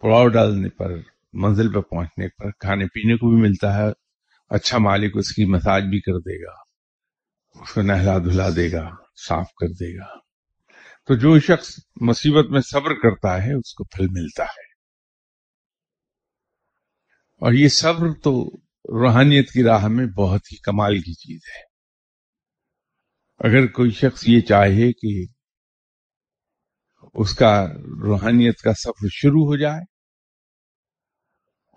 پڑاؤ 0.00 0.28
ڈالنے 0.28 0.68
پر، 0.68 0.90
منزل 1.32 1.72
پہ 1.72 1.80
پہنچنے 1.80 2.28
پر، 2.28 2.50
کھانے 2.50 2.84
پینے 2.86 3.14
کو 3.14 3.34
بھی 3.34 3.42
ملتا 3.42 3.76
ہے 3.76 4.03
اچھا 4.54 4.78
مالک 4.78 5.12
اس 5.14 5.32
کی 5.32 5.44
مساج 5.44 5.82
بھی 5.82 6.00
کر 6.00 6.18
دے 6.18 6.42
گا، 6.44 6.52
اس 7.62 7.72
کو 7.72 7.82
نہلا 7.82 8.18
دھلا 8.18 8.48
دے 8.56 8.72
گا، 8.72 8.90
صاف 9.28 9.46
کر 9.52 9.68
دے 9.68 9.98
گا۔ 9.98 10.18
تو 11.06 11.14
جو 11.14 11.38
شخص 11.38 11.78
مصیبت 12.00 12.50
میں 12.50 12.60
صبر 12.60 12.94
کرتا 12.94 13.42
ہے، 13.42 13.52
اس 13.52 13.74
کو 13.74 13.84
پھل 13.84 14.06
ملتا 14.10 14.44
ہے۔ 14.44 14.64
اور 17.40 17.52
یہ 17.52 17.68
صبر 17.68 18.12
تو 18.22 18.56
روحانیت 19.00 19.50
کی 19.50 19.62
راہ 19.62 19.88
میں 19.88 20.06
بہت 20.06 20.40
ہی 20.52 20.56
کمال 20.56 20.98
کی 20.98 21.14
چیز 21.14 21.40
ہے۔ 21.56 21.62
اگر 23.48 23.66
کوئی 23.66 23.90
شخص 23.90 24.24
یہ 24.26 24.40
چاہے 24.40 24.92
کہ 24.92 25.32
اس 27.14 27.34
کا 27.34 27.66
روحانیت 28.06 28.60
کا 28.60 28.72
سفر 28.74 29.08
شروع 29.10 29.46
ہو 29.46 29.56
جائے، 29.56 29.80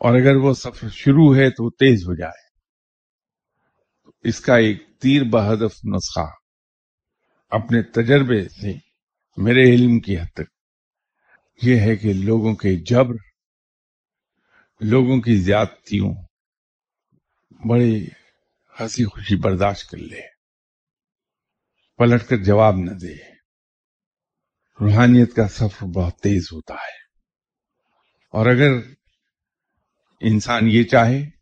اور 0.01 0.19
اگر 0.21 0.35
وہ 0.35 0.53
سفر 0.53 0.89
شروع 0.89 1.35
ہے 1.35 1.49
تو 1.49 1.65
وہ 1.65 1.69
تیز 1.69 2.03
ہو 2.03 2.15
جائے۔ 2.15 2.46
اس 4.21 4.39
کا 4.39 4.55
ایک 4.55 4.83
تیر 4.99 5.23
بہدف 5.23 5.85
نسخہ 5.85 6.29
اپنے 7.49 7.81
تجربے 7.81 8.49
سے 8.49 8.73
میرے 9.37 9.63
علم 9.63 9.99
کی 9.99 10.19
حد 10.19 10.33
تک۔ 10.33 10.41
یہ 11.61 11.79
ہے 11.79 11.95
کہ 11.95 12.13
لوگوں 12.13 12.55
کے 12.55 12.75
جبر، 12.75 13.15
لوگوں 14.81 15.21
کی 15.21 15.35
زیادتیوں 15.35 16.15
بڑی 17.69 18.07
ہنسی 18.79 19.05
خوشی 19.05 19.35
برداشت 19.35 19.89
کر 19.89 19.97
لے۔ 19.97 20.21
پلٹ 21.97 22.23
کر 22.29 22.37
جواب 22.37 22.75
نہ 22.75 22.91
دے۔ 22.91 23.15
روحانیت 24.81 25.35
کا 25.35 25.47
سفر 25.47 25.85
بہت 25.85 26.17
تیز 26.17 26.47
ہوتا 26.53 26.73
ہے۔ 26.73 27.07
اور 28.33 28.45
اگر 28.45 28.71
انسان 30.21 30.61
یہ 30.63 30.83
چاہے 30.83 31.36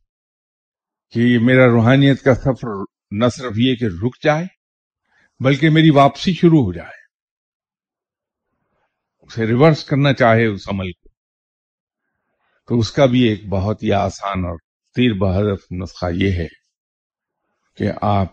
کہ 1.16 1.40
میرا 1.40 1.66
روحانیت 1.66 2.24
کا 2.24 2.36
سفر 2.36 2.68
نہ 3.12 3.26
صرف 3.28 3.54
یہ 3.56 3.76
کہ 3.76 3.86
رک 3.86 4.24
جائے، 4.24 4.46
بلکہ 5.44 5.70
میری 5.70 5.90
واپسی 5.90 6.34
شروع 6.34 6.64
ہو 6.64 6.74
جائے۔ 6.74 7.06
اسے 9.20 9.48
ریورس 9.48 9.84
کرنا 9.84 10.14
چاہے 10.14 10.46
اس 10.46 10.70
عمل 10.70 10.92
کو۔ 10.92 11.10
تو 12.68 12.80
اس 12.80 12.92
کا 12.92 13.06
بھی 13.06 13.22
ایک 13.22 13.50
بہت 13.50 13.84
ہی 13.84 13.92
آسان 13.92 14.46
اور 14.46 14.58
تیر 14.96 15.14
بہدف 15.14 15.72
نسخہ 15.72 16.06
یہ 16.14 16.32
ہے 16.32 16.48
کہ 17.78 17.92
آپ 18.02 18.28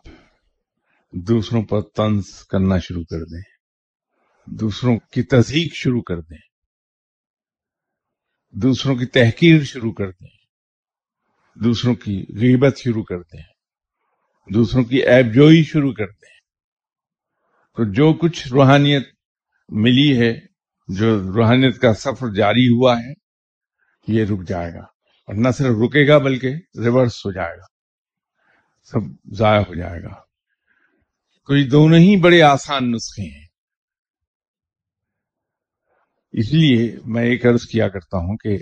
دوسروں 1.12 1.62
پر 1.62 1.80
طنز 1.80 2.44
کرنا 2.44 2.78
شروع 2.78 3.04
کر 3.04 3.24
دیں۔ 3.24 3.42
دوسروں 4.46 4.98
کی 4.98 5.22
تصدیق 5.22 5.74
شروع 5.74 6.02
کر 6.02 6.20
دیں۔ 6.20 6.38
دوسروں 8.50 8.96
کی 8.96 9.06
تحقیر 9.06 9.62
شروع 9.64 9.92
کر 9.92 10.10
دیں۔ 10.10 10.41
دوسروں 11.54 11.94
کی 11.94 12.24
غیبت 12.28 12.76
شروع 12.76 13.02
کر 13.02 13.18
دیں، 13.18 13.42
دوسروں 14.54 14.84
کی 14.84 14.96
ایب 14.96 15.34
جوئی 15.34 15.64
شروع 15.64 15.92
کر 15.92 16.06
دیں۔ 16.06 16.32
تو 17.76 17.92
جو 17.92 18.12
کچھ 18.12 18.48
روحانیت 18.48 19.08
ملی 19.68 20.20
ہے، 20.20 20.40
جو 20.88 21.32
روحانیت 21.32 21.80
کا 21.80 21.94
سفر 21.94 22.34
جاری 22.34 22.68
ہوا 22.68 22.98
ہے، 22.98 23.12
یہ 24.08 24.24
رک 24.24 24.48
جائے 24.48 24.72
گا۔ 24.72 24.82
اور 25.22 25.34
نہ 25.34 25.48
صرف 25.50 25.66
رکے 25.66 26.08
گا 26.08 26.18
بلکہ 26.18 26.48
ریورس 26.84 27.26
ہو 27.26 27.32
جائے 27.32 27.56
گا۔ 27.56 27.64
سب 28.82 29.34
ضائع 29.34 29.60
ہو 29.60 29.74
جائے 29.74 30.02
گا۔ 30.02 30.14
کوئی 31.44 31.68
دونوں 31.68 31.98
ہی 31.98 32.16
بڑے 32.16 32.42
آسان 32.42 32.92
نسخے 32.92 33.22
ہیں۔ 33.22 33.46
اس 36.32 36.52
لیے 36.52 36.96
میں 37.04 37.24
ایک 37.24 37.46
عرض 37.46 37.66
کیا 37.66 37.88
کرتا 37.88 38.18
ہوں 38.18 38.36
کہ 38.36 38.58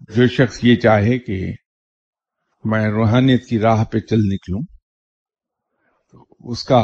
جو 0.00 0.26
شخص 0.26 0.58
یہ 0.62 0.76
چاہے 0.76 1.18
کہ 1.18 1.52
میں 2.64 2.86
روحانیت 2.90 3.46
کی 3.46 3.58
راہ 3.58 3.84
پہ 3.84 3.98
چل 3.98 4.20
نکلوں، 4.24 4.60
تو 6.10 6.24
اس 6.52 6.64
کا 6.64 6.82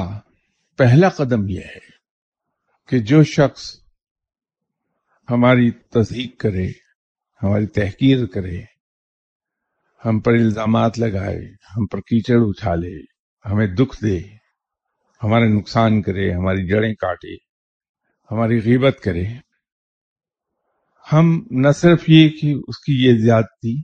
پہلا 0.79 1.09
قدم 1.09 1.49
یہ 1.49 1.61
ہے 1.61 1.85
کہ 2.89 2.99
جو 2.99 3.23
شخص 3.23 3.65
ہماری 5.29 5.71
تصدیق 5.71 6.41
کرے، 6.41 6.67
ہماری 7.43 7.67
تحقیر 7.67 8.27
کرے، 8.27 8.61
ہم 10.05 10.21
پر 10.21 10.33
الزامات 10.33 10.99
لگائے، 10.99 11.41
ہم 11.77 11.87
پر 11.87 12.01
کیچڑ 12.01 12.41
اچھالے 12.41 12.93
ہمیں 13.45 13.67
دکھ 13.67 13.97
دے، 14.03 14.19
ہمارے 15.23 15.49
نقصان 15.49 16.01
کرے، 16.03 16.33
ہماری 16.33 16.67
جڑیں 16.67 16.95
کاٹے، 16.95 17.35
ہماری 18.31 18.59
غیبت 18.61 19.01
کرے، 19.01 19.25
ہم 21.13 21.47
نہ 21.51 21.73
صرف 21.73 22.09
یہ 22.09 22.29
کہ 22.29 22.55
اس 22.69 22.79
کی 22.79 22.95
یہ 23.05 23.19
زیادتی 23.19 23.77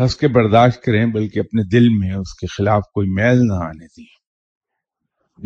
ہنس 0.00 0.16
کے 0.16 0.28
برداشت 0.28 0.82
کریں، 0.82 1.06
بلکہ 1.06 1.38
اپنے 1.38 1.62
دل 1.68 1.88
میں 1.88 2.14
اس 2.14 2.34
کے 2.34 2.46
خلاف 2.46 2.82
کوئی 2.94 3.08
میل 3.08 3.38
نہ 3.38 3.52
آنے 3.52 3.86
دیں۔ 3.86 4.22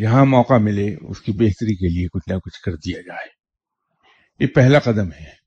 جہاں 0.01 0.25
موقع 0.25 0.55
ملے، 0.55 0.97
اس 1.01 1.21
کی 1.21 1.33
بہتری 1.33 1.77
کے 1.77 1.89
لیے 1.89 2.07
کچھ 2.13 2.33
نہ 2.33 2.39
کچھ 2.39 2.63
کر 2.63 2.73
دیا 2.73 3.01
جائے۔ 3.01 3.29
یہ 4.41 4.47
پہلا 4.47 4.79
قدم 4.79 5.13
ہے۔ 5.13 5.47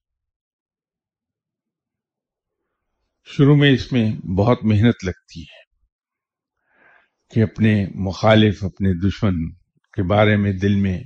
شروع 3.25 3.55
میں 3.55 3.71
اس 3.71 3.91
میں 3.91 4.11
بہت 4.11 4.59
محنت 4.63 5.05
لگتی 5.05 5.41
ہے 5.41 5.59
کہ 7.33 7.43
اپنے 7.43 7.87
مخالف، 7.95 8.63
اپنے 8.63 9.07
دشمن 9.07 9.51
کے 9.93 10.03
بارے 10.03 10.35
میں 10.35 10.53
دل 10.53 10.75
میں 10.75 11.03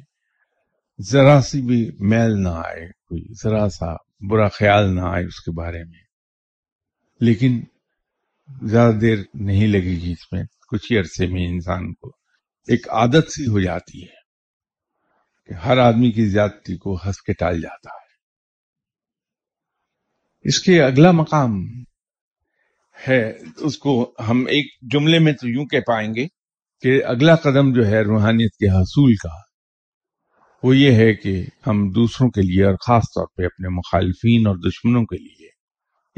ذرا 1.12 1.42
سی 1.42 1.62
بھی 1.62 1.92
میل 2.00 2.44
نہ 2.44 2.50
آئے، 2.50 2.88
کوئی 2.88 3.34
ذرا 3.44 3.70
سا 3.70 3.94
برا 4.30 4.48
خیال 4.48 4.96
نہ 4.96 5.02
آئے 5.02 5.26
اس 5.26 5.40
کے 5.40 5.52
بارے 5.52 5.84
میں۔ 5.84 6.04
لیکن 7.20 7.64
زیادہ 8.50 8.94
دیر 8.94 9.18
نہیں 9.34 9.68
لگے 9.68 9.96
گی 10.02 10.12
اس 10.12 10.32
میں، 10.32 10.44
کچھ 10.70 10.92
ہی 10.92 10.98
عرصے 10.98 11.28
میں 11.28 11.48
انسان 11.48 11.94
کو 11.94 12.08
ایک 12.68 12.90
عادت 12.90 13.32
سی 13.32 13.48
ہو 13.48 13.60
جاتی 13.60 14.04
ہے 14.04 14.22
کہ 15.46 15.54
ہر 15.54 15.78
آدمی 15.78 16.12
کی 16.12 16.26
زیادتی 16.26 16.78
کو 16.78 16.96
ہنس 16.96 17.22
کے 17.22 17.34
ٹال 17.34 17.62
جاتا 17.62 17.90
ہے۔ 17.90 18.12
اس 20.42 20.60
کے 20.60 20.82
اگلا 20.84 21.12
مقام 21.12 21.52
ہے، 23.08 23.34
اس 23.58 23.78
کو 23.78 24.14
ہم 24.28 24.46
ایک 24.46 24.94
جملے 24.94 25.20
میں 25.20 25.34
تو 25.34 25.50
یوں 25.50 25.66
کہہ 25.66 25.80
پائیں 25.80 26.16
گے 26.16 26.28
کہ 26.82 27.04
اگلا 27.06 27.36
قدم 27.36 27.74
جو 27.74 27.88
ہے 27.88 28.02
روحانیت 28.02 28.52
کے 28.52 28.70
حصول 28.70 29.16
کا، 29.16 29.36
وہ 30.64 30.78
یہ 30.78 30.92
ہے 30.92 31.14
کہ 31.14 31.44
ہم 31.68 31.90
دوسروں 31.90 32.30
کے 32.30 32.42
لیے 32.42 32.66
اور 32.66 32.76
خاص 32.88 33.04
طور 33.04 33.28
پہ 33.38 33.46
اپنے 33.46 33.70
مخالفین 33.70 34.48
اور 34.48 34.56
دشمنوں 34.56 35.06
کے 35.06 35.18
لیے 35.18 35.48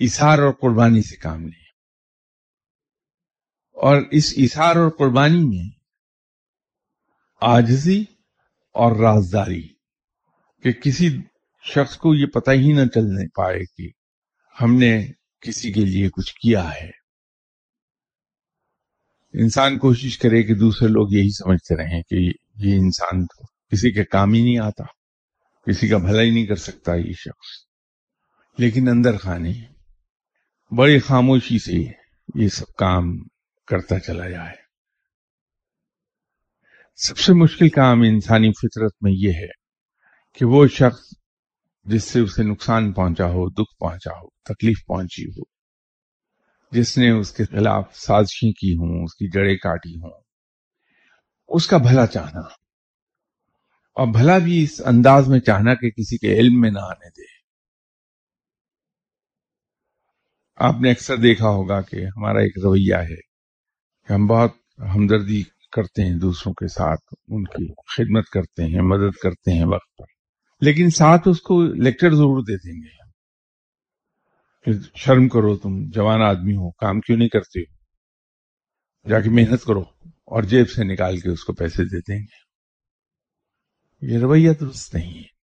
اثار 0.05 0.39
اور 0.39 0.53
قربانی 0.53 1.01
سے 1.01 1.15
کام 1.15 1.41
لیں۔ 1.41 1.64
اور 3.75 4.01
اس 4.11 4.33
اثار 4.37 4.75
اور 4.75 4.89
قربانی 4.89 5.45
میں 5.45 5.69
آجزی 7.41 8.03
اور 8.73 8.95
رازداری 8.95 9.67
کہ 10.63 10.71
کسی 10.71 11.17
شخص 11.63 11.97
کو 11.97 12.15
یہ 12.15 12.25
پتہ 12.25 12.51
ہی 12.51 12.71
نہ 12.71 12.85
چلنے 12.85 13.27
پائے 13.27 13.59
کہ 13.59 13.89
ہم 14.61 14.75
نے 14.75 15.07
کسی 15.41 15.73
کے 15.73 15.81
لیے 15.81 16.09
کچھ 16.09 16.33
کیا 16.33 16.69
ہے۔ 16.69 17.05
انسان 19.33 19.77
کوشش 19.77 20.17
کرے 20.17 20.43
کہ 20.43 20.55
دوسرے 20.55 20.87
لوگ 20.87 21.07
یہی 21.11 21.29
سمجھتے 21.29 21.75
رہیں 21.75 22.01
کہ 22.01 22.15
یہ 22.55 22.75
انسان 22.75 23.25
کسی 23.71 23.91
کے 23.91 24.03
کام 24.03 24.33
ہی 24.33 24.43
نہیں 24.43 24.59
آتا، 24.59 24.83
کسی 25.67 25.87
کا 25.87 25.97
بھلا 25.97 26.21
ہی 26.21 26.29
نہیں 26.29 26.45
کر 26.45 26.55
سکتا 26.55 26.95
یہ 26.95 27.13
شخص۔ 27.13 27.65
لیکن 28.57 28.87
اندر 28.87 29.17
خانے، 29.17 29.53
بڑی 30.75 30.99
خاموشی 30.99 31.59
سے 31.59 31.91
یہ 32.35 32.47
سب 32.47 32.73
کام 32.73 33.17
کرتا 33.67 33.99
چلا 33.99 34.29
جائے۔ 34.29 34.65
سب 36.95 37.17
سے 37.17 37.33
مشکل 37.33 37.69
کام 37.69 38.01
انسانی 38.01 38.51
فطرت 38.51 38.91
میں 39.01 39.11
یہ 39.15 39.31
ہے 39.33 39.47
کہ 40.33 40.45
وہ 40.45 40.67
شخص 40.67 41.13
جس 41.83 42.03
سے 42.03 42.19
اسے 42.19 42.43
نقصان 42.43 42.91
پہنچا 42.91 43.25
ہو، 43.25 43.49
دکھ 43.49 43.77
پہنچا 43.79 44.11
ہو، 44.11 44.29
تکلیف 44.29 44.85
پہنچی 44.85 45.25
ہو، 45.25 45.43
جس 46.71 46.97
نے 46.97 47.11
اس 47.11 47.31
کے 47.31 47.45
خلاف 47.45 47.95
سازشیں 47.95 48.51
کی 48.51 48.73
ہوں، 48.73 49.03
اس 49.03 49.13
کی 49.15 49.27
جڑیں 49.27 49.55
کاٹی 49.55 49.95
ہوں، 49.95 50.21
اس 51.47 51.67
کا 51.67 51.77
بھلا 51.77 52.07
چاہنا۔ 52.07 52.39
اور 53.95 54.07
بھلا 54.07 54.37
بھی 54.37 54.63
اس 54.63 54.81
انداز 54.85 55.27
میں 55.27 55.39
چاہنا 55.39 55.73
کہ 55.73 55.89
کسی 55.89 56.17
کے 56.17 56.33
علم 56.33 56.61
میں 56.61 56.71
نہ 56.71 56.79
آنے 56.79 57.09
دے۔ 57.09 57.35
آپ 60.55 60.75
نے 60.81 60.91
اکثر 60.91 61.17
دیکھا 61.17 61.47
ہوگا 61.47 61.81
کہ 61.81 61.95
ہمارا 61.95 62.39
ایک 62.39 62.57
رویہ 62.63 62.95
ہے 62.95 63.24
کہ 64.07 64.13
ہم 64.13 64.27
بہت 64.27 64.51
ہمدردی 64.79 65.43
کرتے 65.71 66.05
ہیں 66.05 66.19
دوسروں 66.19 66.53
کے 66.53 66.67
ساتھ، 66.67 67.13
ان 67.27 67.43
کی 67.43 67.73
خدمت 67.73 68.29
کرتے 68.29 68.63
ہیں، 68.63 68.81
مدد 68.81 69.19
کرتے 69.23 69.51
ہیں 69.51 69.65
وقت 69.65 69.97
پر۔ 69.97 70.05
لیکن 70.61 70.89
ساتھ 70.89 71.27
اس 71.27 71.41
کو 71.41 71.63
لیکچر 71.63 72.09
ضرور 72.09 72.43
دے 72.43 72.57
دیں 72.57 72.81
گے 72.81 73.05
شرم 74.95 75.27
کرو 75.27 75.57
تم، 75.57 75.89
جوان 75.89 76.21
آدمی 76.21 76.55
ہو، 76.55 76.71
کام 76.71 76.99
کیوں 76.99 77.17
نہیں 77.17 77.29
کرتے 77.29 77.59
ہو؟ 77.59 77.75
جا 79.09 79.21
کے 79.21 79.29
محنت 79.29 79.63
کرو 79.63 79.81
اور 80.05 80.43
جیب 80.43 80.69
سے 80.69 80.83
نکال 80.83 81.17
کے 81.17 81.29
اس 81.29 81.43
کو 81.43 81.53
پیسے 81.53 81.83
دے 81.83 81.99
دیں 81.99 82.19
گے۔ 82.19 82.45
یہ 84.13 84.19
رویہ 84.19 84.51
درست 84.51 84.95
نہیں 84.95 85.19
ہے۔ 85.19 85.35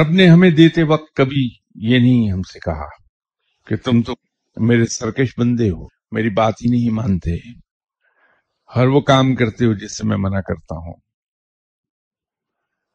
رب 0.00 0.10
نے 0.10 0.28
ہمیں 0.28 0.50
دیتے 0.50 0.82
وقت 0.82 1.16
کبھی 1.16 1.48
یہ 1.74 1.98
نہیں 1.98 2.32
ہم 2.32 2.42
سے 2.42 2.58
کہا 2.58 2.88
کہ 3.66 3.76
تم 3.76 4.02
تو 4.02 4.14
میرے 4.56 4.86
سرکش 4.86 5.38
بندے 5.38 5.70
ہو۔ 5.70 5.86
میری 6.14 6.30
بات 6.30 6.54
ہی 6.64 6.70
نہیں 6.70 6.94
مانتے۔ 6.94 7.36
ہر 8.76 8.86
وہ 8.86 9.00
کام 9.00 9.34
کرتے 9.34 9.64
ہو 9.64 9.72
جس 9.74 9.98
سے 9.98 10.04
میں 10.04 10.16
منع 10.16 10.40
کرتا 10.40 10.74
ہوں۔ 10.74 10.94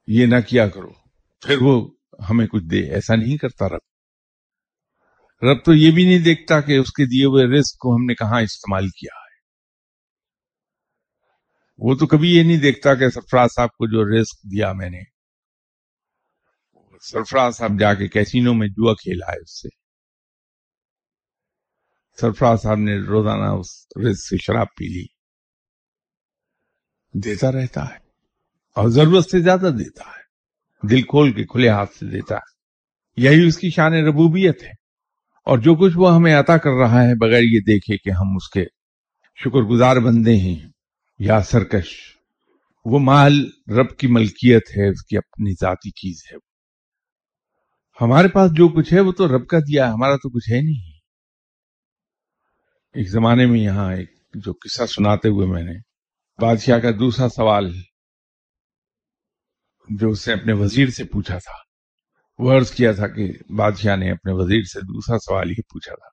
یہ 0.07 0.25
نہ 0.25 0.35
کیا 0.47 0.69
کرو، 0.69 0.93
پھر 1.41 1.57
وہ 1.61 1.91
ہمیں 2.29 2.47
کچھ 2.47 2.63
دے۔ 2.63 2.93
ایسا 2.93 3.15
نہیں 3.15 3.37
کرتا 3.37 3.69
رب۔ 3.69 3.89
رب 5.41 5.65
تو 5.65 5.73
یہ 5.73 5.91
بھی 5.91 6.03
نہیں 6.03 6.19
دیکھتا 6.19 6.61
کہ 6.61 6.77
اس 6.77 6.91
کے 6.91 7.05
دیے 7.05 7.25
ہوئے 7.25 7.59
رزق 7.59 7.77
کو 7.77 7.95
ہم 7.95 8.05
نے 8.05 8.13
کہاں 8.15 8.41
استعمال 8.41 8.87
کیا 8.87 9.15
ہے۔ 9.15 9.29
وہ 11.77 11.95
تو 11.95 12.07
کبھی 12.07 12.35
یہ 12.37 12.43
نہیں 12.43 12.57
دیکھتا 12.57 12.95
کہ 12.95 13.09
سرفراز 13.09 13.49
صاحب 13.55 13.69
کو 13.69 13.87
جو 13.87 14.21
رزق 14.21 14.43
دیا 14.51 14.73
میں 14.73 14.89
نے، 14.89 15.01
سرفراز 17.01 17.55
صاحب 17.55 17.79
جا 17.79 17.93
کے 17.93 18.07
کیسینو 18.07 18.53
میں 18.53 18.67
جوا 18.67 18.93
کھیلا 18.93 19.31
ہے 19.31 19.41
اس 19.41 19.61
سے۔ 19.61 19.78
سرفراز 22.19 22.61
صاحب 22.61 22.77
نے 22.77 22.97
روزانہ 22.97 23.45
اس 23.45 23.87
رزق 24.05 24.27
سے 24.27 24.37
شراب 24.37 24.67
پی 24.77 24.85
لی۔ 24.85 25.05
دیتا 27.19 27.51
رہتا 27.51 27.83
ہے 27.83 27.97
اور 28.75 28.89
ضرورت 28.89 29.29
سے 29.29 29.39
زیادہ 29.39 29.71
دیتا 29.79 30.03
ہے۔ 30.03 30.19
دل 30.87 31.01
کھول 31.01 31.31
کے 31.31 31.43
کھلے 31.43 31.69
ہاتھ 31.69 31.93
سے 31.93 32.05
دیتا 32.05 32.35
ہے۔ 32.35 32.59
یہی 33.17 33.47
اس 33.47 33.57
کی 33.57 33.69
شان 33.69 33.93
ربوبیت 33.93 34.63
ہے۔ 34.63 34.79
اور 35.45 35.57
جو 35.57 35.75
کچھ 35.75 35.97
وہ 35.97 36.15
ہمیں 36.15 36.35
عطا 36.35 36.57
کر 36.57 36.69
رہا 36.69 37.03
ہے، 37.03 37.15
بغیر 37.15 37.41
یہ 37.41 37.59
دیکھے 37.59 37.97
کہ 37.97 38.09
ہم 38.09 38.35
اس 38.35 38.49
کے 38.49 38.63
شکر 39.35 39.61
گزار 39.61 39.97
بندے 39.97 40.35
ہیں 40.35 40.69
یا 41.19 41.41
سرکش، 41.41 42.17
وہ 42.85 42.99
مال 42.99 43.49
رب 43.77 43.97
کی 43.97 44.07
ملکیت 44.07 44.63
ہے، 44.77 44.89
اس 44.89 45.05
کی 45.05 45.17
اپنی 45.17 45.51
ذاتی 45.51 45.89
چیز 45.91 46.21
ہے۔ 46.31 46.37
ہمارے 48.01 48.27
پاس 48.27 48.51
جو 48.51 48.67
کچھ 48.67 48.93
ہے، 48.93 48.99
وہ 48.99 49.11
تو 49.11 49.37
رب 49.37 49.47
کا 49.47 49.59
دیا 49.59 49.93
ہمارا 49.93 50.15
تو 50.15 50.29
کچھ 50.29 50.51
ہے 50.51 50.61
نہیں۔ 50.61 50.88
ایک 52.93 53.09
زمانے 53.09 53.45
میں 53.45 53.59
یہاں 53.59 53.95
ایک 53.95 54.11
جو 54.33 54.53
قصہ 54.53 54.85
سناتے 54.85 55.29
ہوئے 55.29 55.47
میں 55.47 55.63
نے، 55.63 55.79
بادشاہ 56.41 56.79
کا 56.79 56.91
دوسرا 56.91 57.29
سوال 57.29 57.73
جو 59.89 60.09
اس 60.09 60.27
نے 60.27 60.33
اپنے 60.33 60.53
وزیر 60.53 60.89
سے 60.89 61.03
پوچھا 61.03 61.37
تھا۔ 61.37 61.53
وہ 62.39 62.51
عرض 62.51 62.71
کیا 62.71 62.91
تھا 62.91 63.07
کہ 63.07 63.31
بادشاہ 63.57 63.95
نے 63.95 64.11
اپنے 64.11 64.31
وزیر 64.33 64.63
سے 64.63 64.79
دوسرا 64.79 65.17
سوال 65.19 65.49
یہ 65.49 65.61
پوچھا 65.61 65.95
تھا 65.95 66.09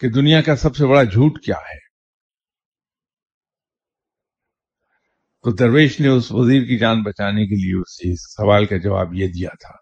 کہ 0.00 0.08
دنیا 0.08 0.42
کا 0.42 0.56
سب 0.56 0.76
سے 0.76 0.86
بڑا 0.86 1.02
جھوٹ 1.02 1.44
کیا 1.44 1.56
ہے؟ 1.56 1.88
تو 5.42 5.50
درویش 5.50 6.00
نے 6.00 6.08
اس 6.08 6.32
وزیر 6.32 6.62
کی 6.64 6.78
جان 6.78 7.02
بچانے 7.02 7.46
کے 7.46 7.54
لیے 7.54 7.80
اس 7.80 8.20
سوال 8.20 8.66
کا 8.66 8.76
جواب 8.76 9.14
یہ 9.14 9.26
دیا 9.26 9.48
تھا 9.48 9.74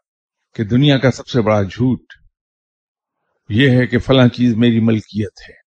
کہ 0.54 0.64
دنیا 0.64 0.98
کا 0.98 1.10
سب 1.10 1.26
سے 1.26 1.40
بڑا 1.40 1.62
جھوٹ 1.62 2.04
یہ 3.48 3.70
ہے 3.70 3.86
کہ 3.86 3.98
فلاں 3.98 4.28
چیز 4.28 4.54
میری 4.54 4.80
ملکیت 4.80 5.50
ہے۔ 5.50 5.65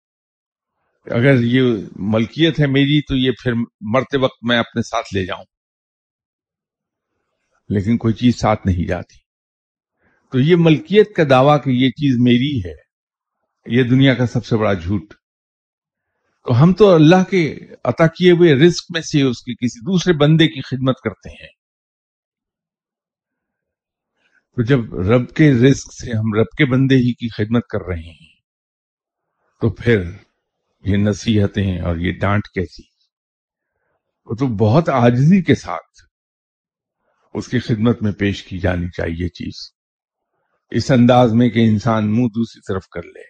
اگر 1.11 1.43
یہ 1.43 1.63
ملکیت 1.97 2.61
ہے 2.61 2.67
میری 2.67 3.03
تو 3.03 3.17
یہ 3.17 3.31
پھر 3.43 3.53
مرتے 3.81 4.19
وقت 4.19 4.39
میں 4.43 4.59
اپنے 4.59 4.83
ساتھ 4.83 5.15
لے 5.15 5.27
جاؤں۔ 5.27 5.45
لیکن 7.69 7.97
کوئی 7.97 8.15
چیز 8.15 8.41
ساتھ 8.41 8.67
نہیں 8.67 8.89
جاتی۔ 8.89 9.19
تو 10.33 10.41
یہ 10.41 10.57
ملکیت 10.59 11.17
کا 11.17 11.23
دعویٰ 11.31 11.65
کہ 11.65 11.71
یہ 11.71 11.89
چیز 11.89 12.17
میری 12.19 12.69
ہے، 12.69 12.75
یہ 13.77 13.83
دنیا 13.83 14.15
کا 14.15 14.27
سب 14.27 14.45
سے 14.45 14.57
بڑا 14.57 14.73
جھوٹ۔ 14.73 15.15
تو 16.47 16.63
ہم 16.63 16.73
تو 16.73 16.95
اللہ 16.95 17.25
کے 17.31 17.59
عطا 17.85 18.07
کیے 18.07 18.31
ہوئے 18.31 18.55
رزق 18.55 18.85
میں 18.95 19.01
سے 19.01 19.23
اس 19.23 19.43
کے 19.43 19.53
کسی 19.55 19.81
دوسرے 19.81 20.13
بندے 20.13 20.49
کی 20.49 20.61
خدمت 20.61 20.95
کرتے 21.05 21.31
ہیں۔ 21.31 21.53
تو 24.57 24.63
جب 24.63 24.95
رب 24.95 25.35
کے 25.35 25.53
رزق 25.53 25.95
سے 25.95 26.11
ہم 26.11 26.35
رب 26.41 26.57
کے 26.59 26.65
بندے 26.65 26.95
ہی 26.95 27.15
کی 27.15 27.29
خدمت 27.29 27.67
کر 27.67 27.79
رہے 27.89 28.11
ہیں، 28.11 28.41
تو 29.61 29.71
پھر 29.71 30.11
یہ 30.85 30.97
نصیحتیں 30.97 31.81
اور 31.81 31.97
یہ 31.97 32.13
ڈانٹ 32.21 32.49
کیسی 32.49 32.83
وہ 34.29 34.35
تو 34.35 34.47
بہت 34.47 34.89
آجزی 34.89 35.43
کے 35.43 35.55
ساتھ 35.55 36.07
اس 37.35 37.49
کی 37.49 37.59
خدمت 37.59 38.03
میں 38.03 38.13
پیش 38.13 38.43
کی 38.45 38.59
جانی 38.59 38.89
چاہیے 38.89 39.29
چیز۔ 39.29 39.73
اس 40.71 40.91
انداز 40.91 41.33
میں 41.33 41.49
کہ 41.51 41.69
انسان 41.69 42.13
منہ 42.13 42.27
دوسری 42.27 42.73
طرف 42.73 42.89
کر 42.89 43.03
لے 43.03 43.23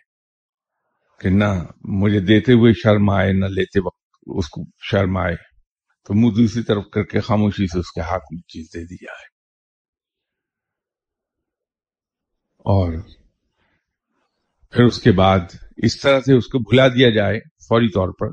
کہ 1.21 1.31
نہ، 1.31 1.45
مجھے 1.85 2.21
دیتے 2.21 2.53
ہوئے 2.53 2.73
شرم 2.73 3.11
آئے، 3.11 3.33
نہ 3.33 3.47
لیتے 3.47 3.81
وقت 3.81 4.01
اس 4.27 4.49
کو 4.49 4.63
شرم 4.91 5.17
آئے، 5.17 5.37
تو 6.07 6.15
منہ 6.15 6.31
دوسری 6.31 6.63
طرف 6.63 6.85
کر 6.93 7.03
کے 7.03 7.21
خاموشی 7.21 7.67
سے 7.67 7.79
اس 7.79 7.93
کے 7.93 8.01
ہاتھ 8.01 8.25
میں 8.33 8.41
چیز 8.49 8.67
دے 8.75 8.85
دیا 8.85 9.13
ہے 9.13 9.27
اور 12.65 12.93
پھر 14.71 14.85
اس 14.85 15.01
کے 15.03 15.13
بعد 15.13 15.57
اس 15.83 16.01
طرح 16.01 16.21
سے 16.21 16.35
اس 16.35 16.47
کو 16.47 16.59
بھلا 16.59 16.88
دیا 16.88 17.11
جائے 17.11 17.41
فوری 17.69 17.88
طور 17.88 18.09
پر، 18.21 18.27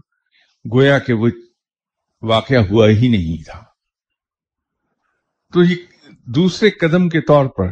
گویا 0.73 0.99
کہ 0.99 1.13
وہ 1.13 1.29
واقعہ 2.21 2.57
ہوا 2.57 2.89
ہی 2.89 3.07
نہیں 3.07 3.43
تھا۔ 3.43 3.63
تو 5.53 5.63
یہ 5.63 5.75
دوسرے 6.25 6.69
قدم 6.69 7.09
کے 7.09 7.21
طور 7.21 7.45
پر 7.45 7.71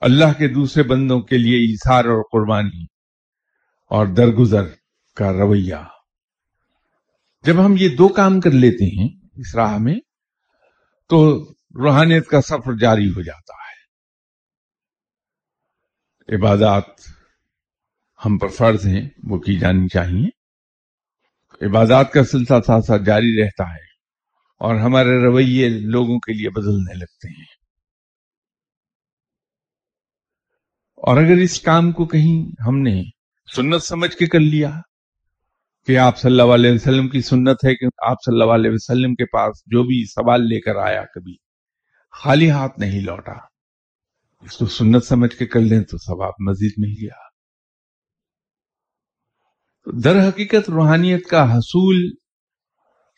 اللہ 0.00 0.32
کے 0.38 0.48
دوسرے 0.48 0.82
بندوں 0.82 1.20
کے 1.20 1.38
لیے 1.38 1.72
اظہار 1.72 2.04
اور 2.04 2.22
قربانی 2.32 2.84
اور 3.90 4.06
درگزر 4.06 4.64
کا 5.16 5.32
رویہ۔ 5.32 5.74
جب 7.44 7.66
ہم 7.66 7.74
یہ 7.78 7.88
دو 7.88 8.08
کام 8.08 8.40
کر 8.40 8.50
لیتے 8.50 8.84
ہیں 8.84 9.08
اس 9.34 9.54
راہ 9.54 9.78
میں، 9.78 9.96
تو 11.08 11.44
روحانیت 11.52 12.26
کا 12.26 12.40
سفر 12.40 12.78
جاری 12.80 13.08
ہو 13.08 13.22
جاتا 13.22 13.52
ہے۔ 13.52 13.76
عبادات 16.36 17.15
ہم 18.24 18.38
پر 18.38 18.48
فرض 18.48 18.86
ہیں، 18.86 19.08
وہ 19.24 19.38
کی 19.38 19.58
جانی 19.58 19.88
چاہیے۔ 19.88 20.28
عبادات 21.66 22.12
کا 22.12 22.24
سلسلہ 22.24 22.60
ساتھ 22.66 22.84
ساتھ 22.84 23.02
جاری 23.02 23.42
رہتا 23.42 23.64
ہے 23.64 23.84
اور 24.60 24.74
ہمارے 24.74 25.24
رویے 25.24 25.68
لوگوں 25.68 26.18
کے 26.18 26.32
لیے 26.32 26.50
بدلنے 26.50 26.98
لگتے 26.98 27.28
ہیں۔ 27.28 27.44
اور 30.96 31.16
اگر 31.16 31.36
اس 31.36 31.60
کام 31.60 31.92
کو 31.92 32.06
کہیں 32.06 32.62
ہم 32.66 32.78
نے 32.78 33.02
سنت 33.56 33.82
سمجھ 33.82 34.16
کے 34.16 34.26
کر 34.26 34.40
لیا 34.40 34.80
کہ 35.86 35.98
آپ 35.98 36.18
صلی 36.18 36.40
اللہ 36.40 36.54
علیہ 36.54 36.72
وسلم 36.72 37.08
کی 37.08 37.20
سنت 37.22 37.64
ہے 37.64 37.76
کہ 37.76 37.86
آپ 38.06 38.16
صلی 38.26 38.40
اللہ 38.40 38.52
علیہ 38.52 38.70
وسلم 38.74 39.14
کے 39.14 39.24
پاس 39.24 39.62
جو 39.66 39.82
بھی 39.82 40.04
سوال 40.04 40.40
لے 40.40 40.60
کر 40.60 40.76
آیا 40.76 41.04
کبھی 41.04 41.36
خالی 42.12 42.50
ہاتھ 42.50 42.80
نہیں 42.80 43.00
لوٹا، 43.00 43.34
اس 44.40 44.56
کو 44.56 44.66
سنت 44.66 45.04
سمجھ 45.04 45.36
کے 45.36 45.46
کر 45.46 45.60
لیں 45.60 45.80
تو 45.80 45.98
ثواب 45.98 46.32
مزید 46.38 46.72
مل 46.76 46.94
گیا۔ 47.00 47.25
در 49.86 50.28
حقیقت 50.28 50.70
روحانیت 50.70 51.26
کا 51.26 51.54
حصول 51.54 51.96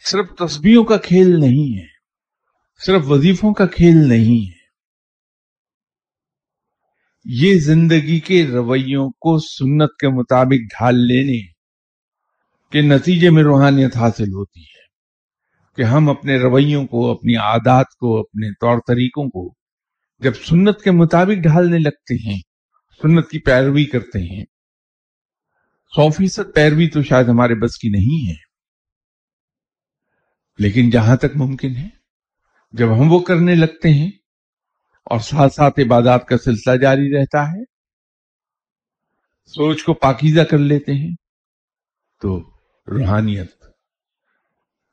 صرف 0.05 0.27
تسبیحوں 0.39 0.85
کا 0.85 0.97
کھیل 0.97 1.41
نہیں 1.41 1.79
ہے، 1.79 1.87
صرف 2.87 3.03
وظیفوں 3.07 3.55
کا 3.55 3.67
کھیل 3.67 3.97
نہیں 4.09 4.51
ہے۔ 4.51 4.59
یہ 7.25 7.59
زندگی 7.59 8.21
کے 8.21 8.47
رویوں 8.47 9.11
کو 9.11 9.39
سنت 9.39 9.91
کے 10.01 10.09
مطابق 10.09 10.61
ڈھال 10.79 10.95
لینے 10.95 11.53
کے 12.73 12.81
نتیجے 12.81 13.31
میں 13.31 13.43
روحانیت 13.43 13.97
حاصل 13.97 14.35
ہوتی 14.35 14.61
ہے 14.61 14.87
کہ 15.77 15.83
ہم 15.83 16.11
اپنے 16.11 16.39
رویوں 16.39 16.87
کو، 16.87 17.11
اپنی 17.11 17.37
عادات 17.37 17.87
کو، 18.01 18.21
اپنے 18.21 18.51
طور 18.51 18.79
طریقوں 18.89 19.29
کو 19.29 19.55
جب 20.19 20.33
سنت 20.35 20.81
کے 20.81 20.91
مطابق 20.91 21.43
ڈھالنے 21.43 21.79
لگتے 21.79 22.15
ہیں، 22.15 22.41
سنت 23.03 23.31
کی 23.31 23.39
پیروی 23.39 23.85
کرتے 23.85 24.19
ہیں 24.19 24.45
سو 25.91 26.11
فیصد 26.11 26.55
پیروی 26.55 26.89
تو 26.89 27.03
شاید 27.03 27.29
ہمارے 27.29 27.55
بس 27.55 27.79
کی 27.79 27.89
نہیں 27.89 28.31
ہے۔ 28.31 28.35
لیکن 30.59 30.91
جہاں 30.91 31.17
تک 31.17 31.37
ممکن 31.37 31.77
ہے، 31.77 31.89
جب 32.73 32.87
ہم 32.87 33.13
وہ 33.13 33.21
کرنے 33.21 33.55
لگتے 33.55 33.89
ہیں 33.89 34.11
اور 35.05 35.21
ساتھ 35.21 35.55
ساتھ 35.55 35.81
عبادات 35.81 36.27
کا 36.27 36.39
سلسلہ 36.39 36.77
جاری 36.77 37.19
رہتا 37.19 37.49
ہے، 37.49 37.65
سوچ 39.47 39.85
کو 39.85 39.95
پاکیزہ 39.95 40.41
کر 40.41 40.59
لیتے 40.59 40.93
ہیں، 40.93 41.15
تو 42.21 42.51
روحانیت 42.87 43.65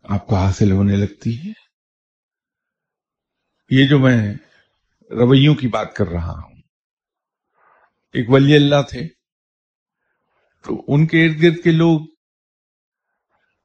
آپ 0.03 0.27
کو 0.27 0.35
حاصل 0.35 0.71
ہونے 0.71 0.95
لگتی 0.95 1.37
ہے۔ 1.37 1.53
یہ 3.69 3.87
جو 3.87 3.99
میں 3.99 4.33
رویوں 5.09 5.55
کی 5.55 5.67
بات 5.67 5.93
کر 5.93 6.07
رہا 6.07 6.31
ہوں، 6.31 6.55
ایک 8.13 8.29
ولی 8.29 8.55
اللہ 8.55 8.81
تھے۔ 8.89 9.14
تو 10.65 10.85
ان 10.87 11.07
کے 11.07 11.25
ارد 11.25 11.41
گرد 11.41 11.63
کے 11.63 11.71
لوگ 11.71 11.99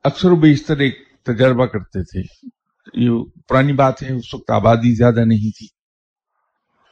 اکثر 0.04 0.30
و 0.30 0.36
بیشتر 0.36 0.78
ایک 0.78 0.98
تجربہ 1.22 1.66
کرتے 1.66 2.04
تھے۔ 2.04 2.46
یہ 2.94 3.10
پرانی 3.48 3.72
بات 3.72 4.02
ہے 4.02 4.12
اس 4.12 4.34
وقت 4.34 4.50
آبادی 4.50 4.94
زیادہ 4.94 5.24
نہیں 5.24 5.50
تھی۔ 5.50 5.66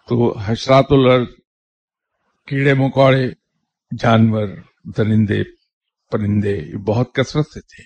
تو 0.09 0.39
حشرات 0.39 0.85
الر 0.91 1.25
کیڑے 2.47 2.75
مکوڑے، 2.75 3.31
جانور، 3.99 4.49
درندے، 4.97 5.43
پرندے 6.11 6.77
بہت 6.77 7.15
کثرت 7.15 7.47
سے 7.47 7.61
تھے۔ 7.61 7.83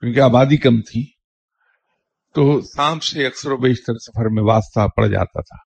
کیونکہ 0.00 0.20
آبادی 0.20 0.56
کم 0.56 0.80
تھی، 0.80 1.12
تو 2.34 2.60
سانپ 2.60 3.02
سے 3.02 3.26
اکثر 3.26 3.50
و 3.50 3.56
بیشتر 3.56 3.92
سفر 3.94 4.28
میں 4.28 4.42
واسطہ 4.42 4.80
پڑ 4.96 5.06
جاتا 5.06 5.40
تھا۔ 5.40 5.56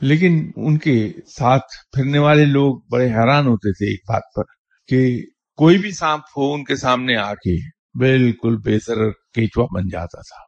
لیکن 0.00 0.50
ان 0.56 0.78
کے 0.78 1.12
ساتھ 1.38 1.96
پھرنے 1.96 2.18
والے 2.18 2.44
لوگ 2.44 2.80
بڑے 2.90 3.06
حیران 3.06 3.46
ہوتے 3.46 3.72
تھے 3.72 3.90
ایک 3.90 4.00
بات 4.08 4.22
پر۔ 4.36 4.57
کہ 4.88 5.22
کوئی 5.56 5.78
بھی 5.78 5.90
سانپ 5.90 6.22
ہو 6.36 6.54
ان 6.54 6.64
کے 6.64 6.76
سامنے 6.76 7.16
آ 7.16 7.34
کے 7.34 7.56
بالکل 7.98 8.56
بے 8.56 8.78
سر 8.78 9.10
کیچوا 9.10 9.66
بن 9.74 9.88
جاتا 9.88 10.20
تھا۔ 10.20 10.42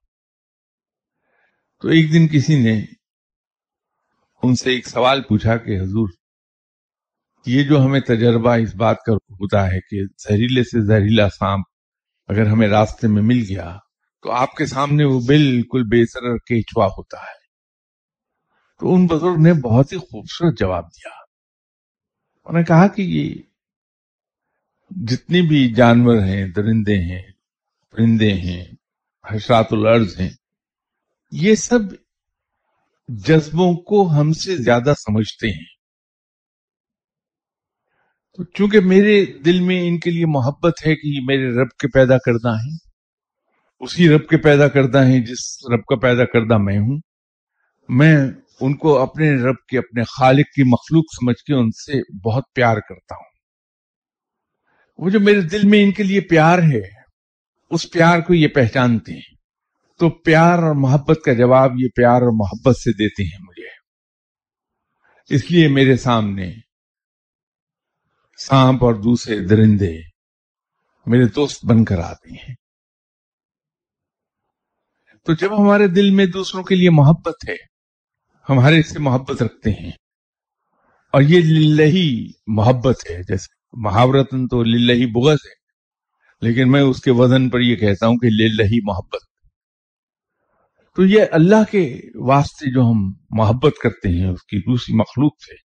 تو 1.83 1.89
ایک 1.89 2.13
دن 2.13 2.29
کسی 2.29 2.63
نے 2.63 2.85
ان 4.43 4.55
سے 4.55 4.71
ایک 4.71 4.87
سوال 4.89 5.23
پوچھا 5.23 5.57
کہ 5.57 5.81
حضور، 5.81 6.09
یہ 7.47 7.63
جو 7.65 7.85
ہمیں 7.85 8.01
تجربہ 8.01 8.57
اس 8.57 8.75
بات 8.75 8.97
کا 9.07 9.13
ہوتا 9.13 9.67
ہے 9.67 9.81
کہ 9.81 10.05
زہریلے 10.05 10.63
سے 10.63 10.87
زہریلا 10.87 11.29
سانپ 11.29 11.65
اگر 12.29 12.47
ہمیں 12.47 12.69
راستے 12.69 13.09
میں 13.09 13.23
مل 13.23 13.45
گیا 13.49 13.77
تو 14.23 14.31
آپ 14.31 14.57
کے 14.57 14.67
سامنے 14.67 15.05
وہ 15.05 15.21
بالکل 15.27 15.83
بے 15.83 16.07
سر 16.07 16.39
کیچوا 16.39 16.87
ہوتا 16.87 17.17
ہے۔ 17.19 17.41
تو 18.81 18.95
ان 18.95 19.07
بزرگ 19.07 19.43
نے 19.43 19.53
بہت 19.53 19.93
ہی 19.93 19.99
خوبصورت 19.99 20.59
جواب 20.59 20.85
دیا۔ 20.85 21.11
انہوں 22.45 22.59
نے 22.59 22.65
کہا 22.65 22.87
کہ 22.87 23.03
یہ 23.03 23.50
جتنی 24.91 25.43
بھی 25.43 25.75
جانور 25.75 26.17
ہیں، 26.17 26.47
درندے 26.47 26.99
ہیں، 26.99 27.23
پرندے 27.93 28.35
ہیں، 28.35 28.65
حشرات 29.31 29.67
الارض 29.71 30.21
ہیں، 30.21 30.31
یہ 31.33 31.55
سب 31.55 31.79
جذبوں 33.09 33.75
کو 33.75 34.21
ہم 34.21 34.33
سے 34.33 34.57
زیادہ 34.57 34.93
سمجھتے 34.97 35.49
ہیں۔ 35.49 35.81
تو 38.37 38.45
چونکہ 38.45 38.81
میرے 38.81 39.27
دل 39.27 39.61
میں 39.61 39.89
ان 39.89 39.99
کے 39.99 40.11
لیے 40.11 40.27
محبت 40.27 40.87
ہے 40.87 40.97
کہ 40.97 41.07
یہ 41.07 41.21
میرے 41.25 41.63
رب 41.63 41.71
کے 41.79 41.89
پیدا 41.89 42.19
کردہ 42.19 42.49
ہیں، 42.49 42.77
اسی 43.81 44.09
رب 44.09 44.29
کے 44.29 44.37
پیدا 44.37 44.69
کردہ 44.69 45.07
ہیں 45.07 45.21
جس 45.21 45.57
رب 45.73 45.85
کا 45.85 45.97
پیدا 45.97 46.25
کردہ 46.25 46.59
میں 46.59 46.79
ہوں، 46.79 46.99
میں 47.89 48.17
ان 48.61 48.77
کو 48.77 48.99
اپنے 48.99 49.33
رب 49.33 49.67
کے، 49.69 49.79
اپنے 49.79 50.03
خالق 50.03 50.47
کی 50.57 50.63
مخلوق 50.63 51.05
سمجھ 51.15 51.45
کے 51.45 51.55
ان 51.55 51.71
سے 51.71 52.21
بہت 52.29 52.45
پیار 52.55 52.77
کرتا 52.77 53.15
ہوں۔ 53.15 53.30
وہ 55.01 55.11
جو 55.11 55.21
میرے 55.21 55.41
دل 55.41 55.69
میں 55.69 55.83
ان 55.83 55.93
کے 55.93 56.03
لیے 56.03 56.21
پیار 56.21 56.59
ہے، 56.59 56.81
اس 57.71 57.91
پیار 57.93 58.21
کو 58.21 58.35
یہ 58.35 58.49
پہچانتے 58.49 59.13
ہیں۔ 59.13 59.37
تو 59.99 60.11
پیار 60.11 60.59
اور 60.59 60.75
محبت 60.75 61.19
کا 61.25 61.33
جواب 61.33 61.71
یہ 61.79 61.89
پیار 61.89 62.23
اور 62.23 62.33
محبت 62.33 62.77
سے 62.77 62.93
دیتے 62.93 63.23
ہیں 63.23 63.39
مجھے۔ 63.41 63.69
اس 65.35 65.51
لیے 65.51 65.69
میرے 65.69 65.97
سامنے 65.97 66.53
سانپ 68.37 68.85
اور 68.85 68.95
دوسرے 68.95 69.41
درندے 69.41 69.99
میرے 71.07 71.25
دوست 71.27 71.67
بن 71.67 71.85
کر 71.85 71.99
آتے 71.99 72.31
ہیں۔ 72.31 72.55
تو 75.25 75.33
جب 75.33 75.63
ہمارے 75.63 75.87
دل 75.87 76.11
میں 76.11 76.27
دوسروں 76.27 76.63
کے 76.63 76.75
لیے 76.75 76.91
محبت 76.91 77.49
ہے 77.49 77.57
ہمارے 78.49 78.83
سے 78.83 78.99
محبت 78.99 79.43
رکھتے 79.43 79.71
ہیں۔ 79.71 79.93
اور 81.13 81.23
یہ 81.23 81.41
للہی 81.41 82.31
محبت 82.47 83.11
ہے، 83.11 83.23
جیسے 83.23 83.60
محاورتن 83.73 84.49
تو 84.49 84.63
للہی 84.63 85.07
بغض 85.07 85.37
ہے، 85.45 85.61
لیکن 86.47 86.71
میں 86.73 86.83
اس 86.83 87.03
کے 87.03 87.11
وزن 87.11 87.49
پر 87.49 87.61
یہ 87.61 87.77
کہتا 87.77 88.07
ہوں 88.07 88.17
کہ 88.17 88.27
للہی 88.27 88.79
محبت۔ 88.83 89.31
تو 90.97 91.05
یہ 91.05 91.25
اللہ 91.33 91.71
کے 91.71 92.01
واسطے 92.15 92.75
جو 92.75 92.81
ہم 92.83 93.13
محبت 93.31 93.73
کرتے 93.83 94.09
ہیں، 94.09 94.27
اس 94.27 94.43
کی 94.43 94.59
دوسری 94.59 94.95
مخلوق 94.97 95.33
سے، 95.43 95.71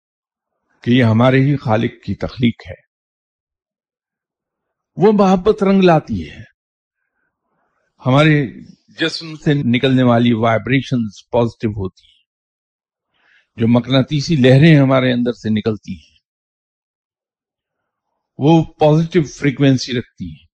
کہ 0.82 0.91
یہ 0.91 1.04
ہمارے 1.04 1.38
ہی 1.38 1.56
خالق 1.56 1.91
کی 2.06 2.15
تخلیق 2.15 2.62
ہے۔ 2.69 2.91
وہ 4.95 5.12
محبت 5.12 5.63
رنگ 5.63 5.84
لاتی 5.84 6.30
ہے۔ 6.30 6.51
ہمارے 8.06 8.47
جسم 8.99 9.36
سے 9.36 9.54
نکلنے 9.54 10.04
والی 10.04 10.34
وائبریشن 10.34 10.97
پازیٹو 11.32 11.69
ہوتی 11.69 12.06
ہیں۔ 12.06 12.21
جو 13.56 13.67
مقناطیسی 13.67 14.36
لہریں 14.36 14.75
ہمارے 14.75 15.13
اندر 15.13 15.32
سے 15.32 15.49
نکلتی 15.49 15.93
ہیں۔ 15.93 16.11
وہ 18.43 18.63
پازیٹو 18.63 19.23
فریکوینسی 19.23 19.93
رکھتی 19.93 20.30
ہیں۔ 20.30 20.47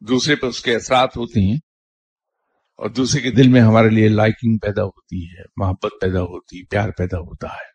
دوسرے 0.00 0.36
پر 0.36 0.46
اس 0.46 0.62
کے 0.62 0.74
اثرات 0.74 1.16
ہوتے 1.16 1.40
ہیں 1.40 1.56
اور 2.76 2.90
دوسرے 2.90 3.20
کے 3.20 3.30
دل 3.30 3.48
میں 3.48 3.60
ہمارے 3.60 3.88
لیے 3.88 4.08
لائکنگ 4.08 4.58
پیدا 4.58 4.84
ہوتی 4.84 5.24
ہے، 5.24 5.42
محبت 5.56 5.92
پیدا 6.00 6.20
ہوتی، 6.20 6.66
پیار 6.66 6.88
پیدا 6.90 7.18
ہوتا 7.18 7.46
ہے۔ 7.46 7.72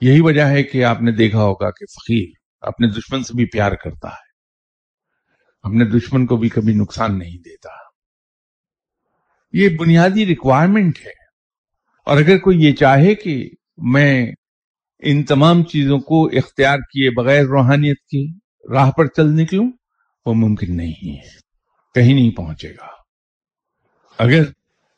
یہی 0.00 0.20
وجہ 0.20 0.42
ہے 0.42 0.62
کہ 0.62 0.84
آپ 0.84 1.02
نے 1.02 1.12
دیکھا 1.12 1.42
ہوگا 1.42 1.70
کہ 1.70 1.86
فقیر 1.86 2.28
اپنے 2.60 2.88
دشمن 2.88 3.24
سے 3.24 3.36
بھی 3.36 3.44
پیار 3.44 3.72
کرتا 3.72 4.08
ہے۔ 4.08 4.32
اپنے 5.62 5.98
دشمن 5.98 6.26
کو 6.26 6.36
بھی 6.36 6.48
کبھی 6.48 6.74
نقصان 6.74 7.18
نہیں 7.18 7.38
دیتا۔ 7.38 7.68
یہ 9.52 9.68
بنیادی 9.76 10.26
ریکوائرمنٹ 10.26 10.98
ہے۔ 10.98 11.22
اور 12.06 12.16
اگر 12.16 12.38
کوئی 12.38 12.64
یہ 12.64 12.72
چاہے 12.72 13.14
کہ 13.14 13.50
میں 13.76 14.32
ان 15.02 15.24
تمام 15.24 15.64
چیزوں 15.64 15.98
کو 15.98 16.26
اختیار 16.26 16.78
کیے 16.78 17.10
بغیر 17.10 17.44
روحانیت 17.44 17.98
کی 18.00 18.38
راہ 18.72 18.90
پر 18.90 19.06
چل 19.06 19.42
نکلوں 19.42 19.72
وہ 20.26 20.34
ممکن 20.34 20.76
نہیں 20.76 21.16
ہے، 21.16 21.28
کہیں 21.94 22.14
نہیں 22.14 22.30
پہنچے 22.30 22.70
گا۔ 22.70 22.86
اگر 24.18 24.42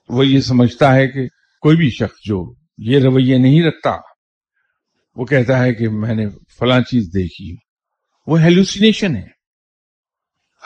وہ 0.08 0.26
یہ 0.26 0.40
سمجھتا 0.40 0.94
ہے 0.94 1.08
کہ 1.08 1.26
کوئی 1.60 1.76
بھی 1.76 1.90
شخص 1.90 2.16
جو 2.24 2.54
یہ 2.78 2.98
رویہ 2.98 3.36
نہیں 3.36 3.62
رکھتا، 3.62 3.90
وہ 5.16 5.24
کہتا 5.24 5.62
ہے 5.62 5.74
کہ 5.74 5.88
میں 5.88 6.14
نے 6.14 6.26
فلاں 6.30 6.80
چیز 6.80 7.04
دیکھی، 7.14 7.56
وہ 8.26 8.40
ہیلوسینیشن 8.40 9.16
ہے۔ 9.16 9.34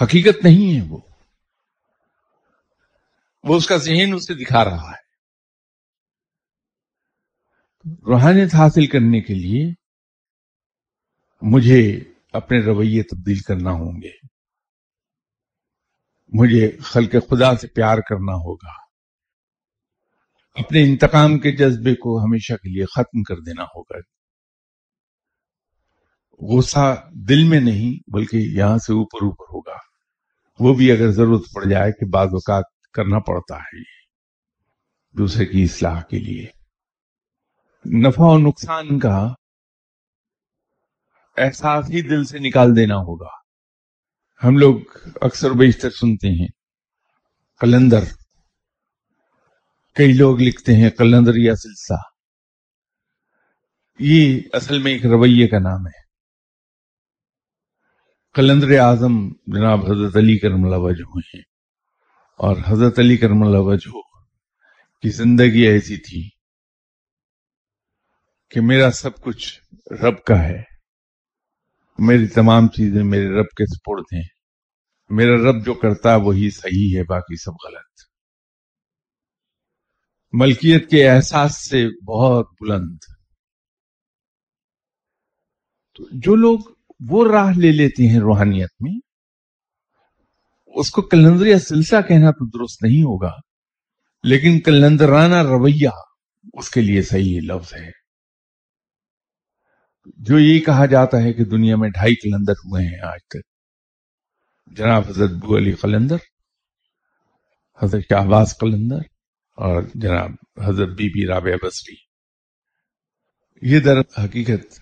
حقیقت 0.02 0.44
نہیں 0.44 0.76
ہے 0.76 0.86
وہ۔ 0.88 0.98
وہ 3.44 3.56
اس 3.56 3.66
کا 3.66 3.76
ذہن 3.76 4.12
اسے 4.14 4.34
دکھا 4.34 4.64
رہا 4.64 4.90
ہے۔ 4.90 5.07
روحانیت 7.86 8.54
حاصل 8.54 8.86
کرنے 8.86 9.20
کے 9.20 9.34
لیے 9.34 9.72
مجھے 11.42 12.00
اپنے 12.32 12.60
رویے 12.60 13.02
تبدیل 13.02 13.38
کرنا 13.38 13.70
ہوں 13.70 14.02
گے۔ 14.02 14.10
مجھے 16.28 16.76
خلق 16.80 17.12
خدا 17.30 17.56
سے 17.56 17.66
پیار 17.66 17.98
کرنا 17.98 18.32
ہوگا۔ 18.32 18.72
اپنے 20.54 20.82
انتقام 20.82 21.38
کے 21.38 21.52
جذبے 21.52 21.94
کو 21.94 22.24
ہمیشہ 22.24 22.52
کے 22.52 22.74
لیے 22.74 22.84
ختم 22.84 23.22
کر 23.22 23.36
دینا 23.36 23.62
ہوگا۔ 23.62 23.98
غصہ 26.56 27.06
دل 27.28 27.44
میں 27.44 27.60
نہیں 27.60 28.10
بلکہ 28.10 28.36
یہاں 28.36 28.78
سے 28.78 28.92
اوپر 28.92 29.24
اوپر 29.24 29.44
ہوگا۔ 29.44 29.76
وہ 30.60 30.74
بھی 30.74 30.92
اگر 30.92 31.10
ضرورت 31.10 31.42
پڑ 31.54 31.64
جائے 31.64 31.92
کہ 31.92 32.06
بعض 32.06 32.26
اوقات 32.26 32.64
کرنا 32.92 33.18
پڑتا 33.18 33.56
ہے 33.56 33.82
دوسرے 35.18 35.46
کی 35.46 35.62
اصلاح 35.64 36.02
کے 36.02 36.18
لیے۔ 36.18 36.57
نفع 37.92 38.22
و 38.22 38.38
نقصان 38.38 38.98
کا 38.98 39.34
احساس 41.36 41.90
ہی 41.90 42.02
دل 42.02 42.24
سے 42.24 42.38
نکال 42.38 42.76
دینا 42.76 42.94
ہوگا۔ 42.94 43.28
ہم 44.44 44.56
لوگ 44.56 44.74
اکثر 45.20 45.50
بیشتر 45.50 45.90
سنتے 45.90 46.28
ہیں۔ 46.28 46.48
کلندر 47.60 48.04
کئی 49.94 50.12
لوگ 50.12 50.40
لکھتے 50.40 50.74
ہیں 50.74 50.90
کلندر 50.90 51.36
یا 51.36 51.54
سلسہ 51.54 51.92
یہ 53.98 54.40
اصل 54.52 54.82
میں 54.82 54.92
ایک 54.92 55.06
رویے 55.06 55.48
کا 55.48 55.58
نام 55.58 55.86
ہے۔ 55.86 56.00
کلندر 58.34 58.78
اعظم 58.78 59.28
جناب 59.28 59.80
حضرت 59.84 60.16
علی 60.16 60.38
کرم 60.38 60.64
اللہ 60.64 60.76
وجہ 60.76 61.18
ہیں۔ 61.34 61.42
اور 62.38 62.56
حضرت 62.66 62.98
علی 62.98 63.16
کرم 63.16 63.42
اللہ 63.42 63.58
وجہ 63.58 64.00
کی 65.02 65.08
زندگی 65.08 65.60
ایسی 65.60 65.96
تھی۔ 65.96 66.37
کہ 68.50 68.60
میرا 68.60 68.90
سب 68.90 69.20
کچھ 69.20 69.60
رب 69.92 70.24
کا 70.24 70.42
ہے۔ 70.42 70.62
میری 71.98 72.26
تمام 72.26 72.68
چیزیں 72.68 73.04
میرے 73.04 73.28
رب 73.28 73.48
کے 73.48 73.66
سپرد 73.66 74.04
ہیں۔ 74.12 74.28
میرا 75.10 75.36
رب 75.36 75.66
جو 75.66 75.74
کرتا 75.74 76.16
وہی 76.16 76.50
صحیح 76.50 76.98
ہے، 76.98 77.04
باقی 77.04 77.36
سب 77.36 77.50
غلط۔ 77.50 78.00
ملکیت 80.32 80.90
کے 80.90 81.10
احساس 81.10 81.68
سے 81.68 82.04
بہت 82.04 82.46
بلند۔ 82.60 82.96
تو 85.94 86.04
جو 86.12 86.34
لوگ 86.34 86.58
وہ 87.00 87.32
راہ 87.32 87.52
لے 87.58 87.72
لیتے 87.72 88.08
ہیں 88.08 88.18
روحانیت 88.18 88.70
میں، 88.80 88.98
اس 90.66 90.90
کو 90.90 91.02
کلندریا 91.02 91.58
سلسلہ 91.58 92.00
کہنا 92.00 92.30
تو 92.30 92.46
درست 92.46 92.82
نہیں 92.82 93.02
ہوگا، 93.02 93.32
لیکن 94.22 94.60
کلندرانہ 94.60 95.42
رویہ 95.42 95.88
اس 96.52 96.70
کے 96.70 96.80
لیے 96.80 97.02
صحیح 97.02 97.40
لفظ 97.40 97.74
ہے۔ 97.74 98.07
جو 100.16 100.38
یہ 100.38 100.60
کہا 100.60 100.86
جاتا 100.86 101.22
ہے 101.22 101.32
کہ 101.32 101.44
دنیا 101.44 101.76
میں 101.76 101.88
ڈھائی 101.88 102.14
کلندر 102.14 102.52
ہوئے 102.52 102.86
ہیں 102.86 103.00
آج 103.00 103.20
تک۔ 103.28 103.58
جناب 104.76 105.02
حضرت 105.08 105.30
بو 105.30 105.56
علی 105.56 105.72
قلندر 105.72 106.16
حضرت 107.82 108.02
شہباز 108.02 108.58
قلندر 108.58 108.98
اور 109.56 109.82
جناب 109.94 110.30
حضرت 110.64 110.88
بی 110.88 111.08
بی 111.08 111.26
رابع 111.26 111.66
بصری 111.66 111.94
یہ 113.62 113.80
در 113.80 113.98
حقیقت 113.98 114.80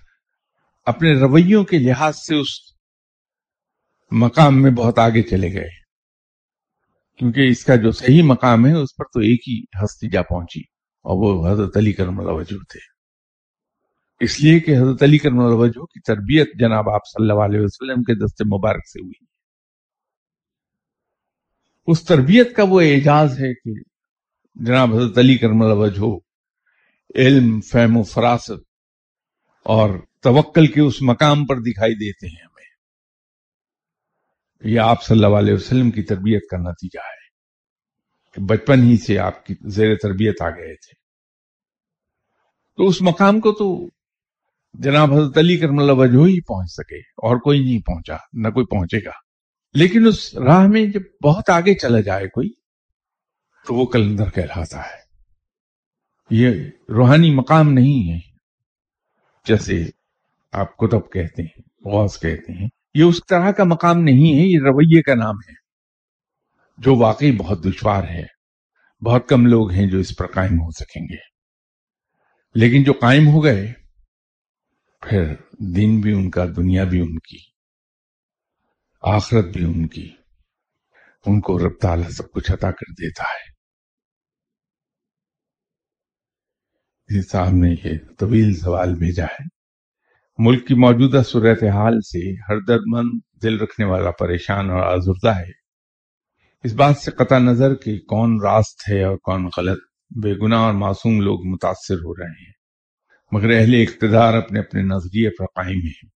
اپنے 0.86 1.12
رویوں 1.12 1.64
کے 1.64 1.78
لحاظ 1.78 2.16
سے 2.16 2.34
اس 2.34 2.48
مقام 4.10 4.62
میں 4.62 4.70
بہت 4.70 4.98
آگے 4.98 5.22
چلے 5.22 5.52
گئے۔ 5.52 5.68
کیونکہ 7.18 7.40
اس 7.48 7.64
کا 7.64 7.76
جو 7.76 7.90
صحیح 7.90 8.22
مقام 8.22 8.66
ہے، 8.66 8.72
اس 8.72 8.96
پر 8.96 9.04
تو 9.04 9.20
ایک 9.20 9.48
ہی 9.48 9.84
ہستی 9.84 10.08
جا 10.08 10.22
پہنچی 10.22 10.60
اور 11.02 11.16
وہ 11.16 11.52
حضرت 11.52 11.76
علی 11.76 11.92
کرم 11.92 12.20
اللہ 12.20 12.32
وجہ 12.32 12.64
تھے۔ 12.64 12.95
اس 14.20 14.40
لیے 14.40 14.60
کہ 14.60 14.76
حضرت 14.76 15.02
علی 15.02 15.18
کرم 15.18 15.38
اللہ 15.38 15.54
وجہ 15.54 15.84
کی 15.84 16.00
تربیت 16.00 16.48
جناب 16.58 16.90
آپ 16.90 17.00
صلی 17.06 17.30
اللہ 17.30 17.44
علیہ 17.44 17.60
وسلم 17.60 18.02
کے 18.02 18.14
دست 18.14 18.42
مبارک 18.42 18.88
سے 18.88 19.02
ہوئی۔ 19.02 19.24
اس 21.86 22.04
تربیت 22.04 22.56
کا 22.56 22.62
وہ 22.68 22.80
اعجاز 22.80 23.40
ہے 23.40 23.54
کہ 23.54 23.82
جناب 24.54 24.94
حضرت 24.94 25.18
علی 25.18 25.38
کرم 25.38 25.62
اللہ 25.62 25.74
وجہ 25.74 26.18
علم، 27.14 27.60
فہم 27.60 27.96
و 27.96 28.02
فراست 28.02 28.64
اور 29.62 29.90
توکل 30.20 30.66
کے 30.66 30.80
اس 30.80 31.02
مقام 31.02 31.46
پر 31.46 31.56
دکھائی 31.56 31.94
دیتے 31.94 32.26
ہیں 32.26 32.44
ہمیں۔ 32.44 32.56
یہ 34.74 34.80
آپ 34.80 35.04
صلی 35.04 35.24
اللہ 35.24 35.36
علیہ 35.36 35.54
وسلم 35.54 35.90
کی 35.90 36.02
تربیت 36.02 36.48
کا 36.50 36.56
نتیجہ 36.56 37.00
ہے 37.00 37.26
کہ 38.32 38.42
بچپن 38.42 38.82
ہی 38.82 38.96
سے 38.96 39.18
آپ 39.18 39.46
کی 39.46 39.54
زیر 39.60 39.96
تربیت 39.96 40.42
آ 40.42 40.50
گئے 40.50 40.74
تھے۔ 40.74 40.92
تو 42.76 42.86
اس 42.86 43.02
مقام 43.02 43.40
کو 43.40 43.52
تو 43.52 43.88
جناب 44.78 45.12
حضرت 45.12 45.38
علی 45.38 45.56
کرم 45.56 45.78
اللہ 45.78 45.92
وجہ 45.92 46.18
ہی 46.18 46.40
پہنچ 46.40 46.70
سکے، 46.72 46.98
اور 46.98 47.36
کوئی 47.36 47.64
نہیں 47.64 47.80
پہنچا، 47.86 48.16
نہ 48.32 48.48
کوئی 48.48 48.66
پہنچے 48.66 49.04
گا۔ 49.04 49.10
لیکن 49.74 50.06
اس 50.06 50.34
راہ 50.34 50.66
میں 50.66 50.86
جب 50.86 51.00
بہت 51.24 51.50
آگے 51.50 51.74
چلا 51.74 52.00
جائے 52.00 52.28
کوئی، 52.28 52.48
تو 53.66 53.74
وہ 53.74 53.86
کلندر 53.86 54.30
کہلاتا 54.30 54.80
ہے۔ 54.80 55.02
یہ 56.30 56.70
روحانی 56.88 57.34
مقام 57.34 57.72
نہیں 57.72 58.12
ہے، 58.12 58.18
جیسے 59.46 59.84
آپ 60.52 60.76
کتب 60.76 61.12
کہتے 61.12 61.42
ہیں، 61.42 61.88
غوث 61.88 62.20
کہتے 62.20 62.52
ہیں۔ 62.52 62.68
یہ 62.94 63.02
اس 63.02 63.20
طرح 63.28 63.50
کا 63.50 63.64
مقام 63.64 63.98
نہیں 63.98 64.38
ہے، 64.38 64.46
یہ 64.46 64.58
رویے 64.58 65.02
کا 65.02 65.14
نام 65.14 65.34
ہے، 65.34 65.54
جو 66.78 66.96
واقعی 66.96 67.32
بہت 67.32 67.64
دشوار 67.64 68.02
ہے۔ 68.02 68.36
بہت 69.04 69.28
کم 69.28 69.46
لوگ 69.46 69.70
ہیں 69.70 69.86
جو 69.86 69.98
اس 69.98 70.16
پر 70.16 70.26
قائم 70.26 70.52
ہو 70.52 70.70
سکیں 70.70 71.02
گے۔ 71.02 71.36
لیکن 72.54 72.84
جو 72.84 72.92
قائم 72.92 73.28
ہو 73.28 73.44
گئے 73.44 73.72
پھر 75.10 75.34
دن 75.76 76.00
بھی 76.00 76.12
ان 76.12 76.30
کا، 76.30 76.44
دنیا 76.44 76.84
بھی 76.84 77.00
ان 77.00 77.18
کی، 77.18 77.38
آخرت 79.02 79.44
بھی 79.44 79.64
ان 79.64 79.88
کی۔ 79.88 80.10
ان 81.26 81.40
کو 81.40 81.58
رب 81.58 81.72
تعالیٰ 81.80 82.10
سب 82.10 82.30
کچھ 82.32 82.52
عطا 82.52 82.70
کر 82.70 82.92
دیتا 82.92 83.22
ہے۔ 83.22 83.56
جی 87.08 87.22
صاحب 87.22 87.52
نے 87.52 87.70
یہ 87.84 87.98
طویل 88.18 88.54
سوال 88.54 88.94
بھیجا 88.94 89.24
ہے۔ 89.24 89.44
ملک 90.38 90.66
کی 90.66 90.74
موجودہ 90.74 91.22
صورتحال 91.26 92.00
سے 92.00 92.40
ہر 92.40 92.60
درد 92.60 92.82
مند 92.86 93.20
دل 93.42 93.60
رکھنے 93.60 93.86
والا 93.86 94.10
پریشان 94.10 94.70
اور 94.70 94.80
آزردہ 94.80 95.36
ہے۔ 95.36 95.52
اس 96.64 96.72
بات 96.72 96.96
سے 96.96 97.10
قطع 97.10 97.38
نظر 97.38 97.74
کہ 97.74 97.98
کون 97.98 98.40
راست 98.42 98.90
ہے 98.90 99.04
اور 99.04 99.16
کون 99.16 99.48
غلط۔ 99.56 99.78
بے 100.22 100.46
گناہ 100.46 100.60
اور 100.60 100.72
معصوم 100.72 101.20
لوگ 101.20 101.46
متاثر 101.46 101.94
ہو 101.94 102.16
رہے 102.16 102.46
ہیں۔ 102.46 102.55
مگر 103.32 103.50
اہل 103.50 103.74
اقتدار 103.74 104.34
اپنے 104.34 104.60
اپنے 104.60 104.82
نظریے 104.82 105.30
پر 105.30 105.44
قائم 105.46 105.78
ہیں۔ 105.78 106.08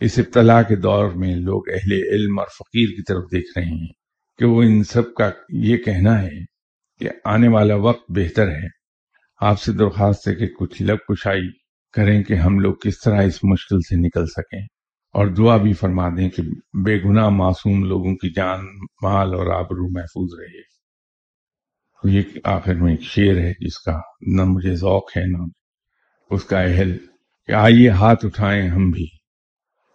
اس 0.00 0.18
ابتلا 0.18 0.62
کے 0.62 0.76
دور 0.76 1.10
میں 1.10 1.36
لوگ 1.36 1.62
اہل 1.68 1.92
علم 1.92 2.38
اور 2.38 2.46
فقیر 2.46 2.86
کی 2.86 3.02
طرف 3.02 3.24
دیکھ 3.32 3.58
رہے 3.58 3.66
ہیں 3.66 3.92
کہ 4.38 4.44
وہ 4.44 4.62
ان 4.62 4.84
سب 4.84 5.14
کا 5.14 5.30
یہ 5.48 5.76
کہنا 5.76 6.22
ہے 6.22 6.44
کہ 7.00 7.08
آنے 7.24 7.48
والا 7.48 7.74
وقت 7.74 8.04
بہتر 8.08 8.48
ہے۔ 8.48 8.68
آپ 9.40 9.60
سے 9.60 9.72
درخواست 9.72 10.28
ہے 10.28 10.34
کہ 10.34 10.46
کچھ 10.46 10.82
لب 10.82 10.98
کشائی 11.08 11.48
کریں 11.92 12.22
کہ 12.22 12.34
ہم 12.34 12.58
لوگ 12.58 12.74
کس 12.74 13.00
طرح 13.00 13.22
اس 13.22 13.44
مشکل 13.44 13.80
سے 13.80 14.06
نکل 14.06 14.26
سکیں۔ 14.26 14.66
اور 15.12 15.26
دعا 15.26 15.56
بھی 15.56 15.72
فرما 15.72 16.08
دیں 16.08 16.28
کہ 16.28 16.42
بے 16.84 17.02
گناہ 17.02 17.28
معصوم 17.28 17.84
لوگوں 17.84 18.14
کی 18.14 18.32
جان، 18.32 18.60
مال 19.02 19.34
اور 19.34 19.46
آبرو 19.46 19.90
محفوظ 19.90 20.40
رہے۔ 20.40 20.76
یہ 22.16 22.22
آخر 22.44 22.74
میں 22.74 22.90
ایک 22.90 23.02
شعر 23.02 23.36
ہے 23.36 23.52
جس 23.60 23.78
کا 23.78 24.00
نہ 24.20 24.42
مجھے 24.44 24.74
ذوق 24.74 25.16
ہے 25.16 25.22
نہ 25.26 25.38
اس 26.30 26.44
کا 26.44 26.60
اہل 26.60 26.98
کہ 27.46 27.52
آئیے 27.52 27.90
ہاتھ 27.90 28.26
اٹھائیں 28.26 28.68
ہم 28.68 28.90
بھی۔ 28.90 29.06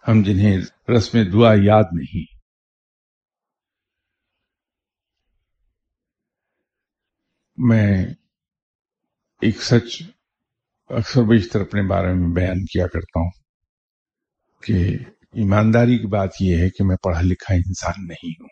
ہم 0.08 0.22
جنہیں 0.22 0.58
رسم 0.96 1.18
دعا 1.32 1.54
یاد 1.62 1.84
نہیں۔ 1.92 2.24
میں 7.56 8.06
ایک 9.40 9.62
سچ 9.62 10.02
اکثر 10.88 11.22
بیشتر 11.22 11.60
اپنے 11.60 11.82
بارے 11.82 12.14
میں 12.14 12.34
بیان 12.34 12.64
کیا 12.64 12.86
کرتا 12.86 13.20
ہوں 13.20 13.30
کہ 14.62 14.74
ایمانداری 15.32 15.98
کی 15.98 16.06
بات 16.06 16.30
یہ 16.40 16.56
ہے 16.56 16.70
کہ 16.70 16.84
میں 16.84 16.96
پڑھا 16.96 17.20
لکھا 17.20 17.54
انسان 17.54 18.06
نہیں 18.06 18.30
ہوں۔ 18.40 18.48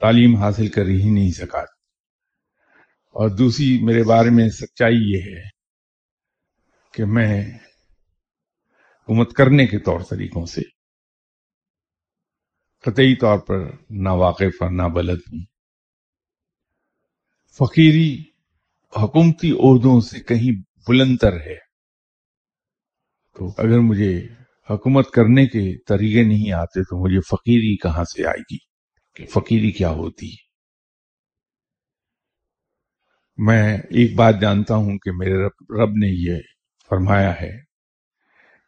تعلیم 0.00 0.36
حاصل 0.36 0.68
کر 0.68 0.86
ہی 0.86 1.10
نہیں 1.10 1.30
سکا۔ 1.30 1.58
اور 3.06 3.30
دوسری 3.30 3.84
میرے 3.84 4.02
بارے 4.02 4.30
میں 4.30 4.48
سچائی 4.48 4.96
یہ 4.96 5.22
ہے 5.22 5.55
کہ 6.96 7.04
میں 7.04 7.58
حکومت 9.02 9.32
کرنے 9.32 9.66
کے 9.66 9.78
طور 9.78 10.00
طریقوں 10.10 10.46
سے 10.46 10.60
قطعی 12.82 13.16
طور 13.16 13.38
پر 13.38 13.58
نہ 13.90 14.08
واقف 14.08 14.62
اور 14.62 14.70
نہ 14.70 14.82
بلد 14.82 15.20
ہوں۔ 15.32 15.44
فقیری 17.58 18.22
حکومتی 19.02 19.50
عہدوں 19.50 20.00
سے 20.00 20.20
کہیں 20.20 20.62
بلندر 20.88 21.32
ہے۔ 21.32 21.56
تو 23.34 23.54
اگر 23.58 23.78
مجھے 23.78 24.26
حکومت 24.70 25.10
کرنے 25.10 25.46
کے 25.46 25.82
طریقے 25.84 26.22
نہیں 26.22 26.52
آتے 26.52 26.82
تو 26.82 27.04
مجھے 27.04 27.20
فقیری 27.20 27.76
کہاں 27.76 28.04
سے 28.04 28.26
آئے 28.26 28.40
گی؟ 28.40 28.58
کہ 29.14 29.26
فقیری 29.26 29.72
کیا 29.72 29.90
ہوتی؟ 29.90 30.28
ہے 30.28 30.46
میں 33.36 33.78
ایک 33.78 34.16
بات 34.16 34.34
جانتا 34.40 34.74
ہوں 34.74 34.98
کہ 34.98 35.10
میرے 35.12 35.46
رب 35.46 35.72
رب 35.82 35.90
نے 35.90 36.08
یہ 36.08 36.55
فرمایا 36.90 37.40
ہے 37.40 37.58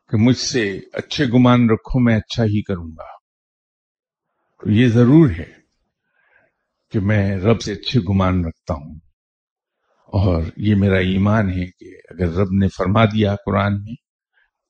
کہ 0.09 0.17
مجھ 0.17 0.37
سے 0.37 0.81
اچھے 0.93 1.27
گمان 1.27 1.71
رکھو، 1.71 1.99
میں 1.99 2.17
اچھا 2.17 2.45
ہی 2.45 2.63
کروں 2.63 2.87
گا۔ 2.87 3.19
تو 4.61 4.71
یہ 4.71 4.89
ضرور 4.89 5.31
ہے 5.31 5.53
کہ 6.93 7.01
میں 7.01 7.37
رب 7.37 7.61
سے 7.61 7.73
اچھے 7.73 8.01
گمان 8.01 8.45
رکھتا 8.45 8.75
ہوں۔ 8.75 8.95
اور 10.07 10.43
یہ 10.57 10.75
میرا 10.75 10.97
ایمان 10.97 11.51
ہے 11.51 11.67
کہ 11.67 11.97
اگر 12.11 12.33
رب 12.33 12.53
نے 12.53 12.69
فرما 12.69 13.05
دیا 13.05 13.37
قرآن 13.47 13.73
میں 13.73 13.95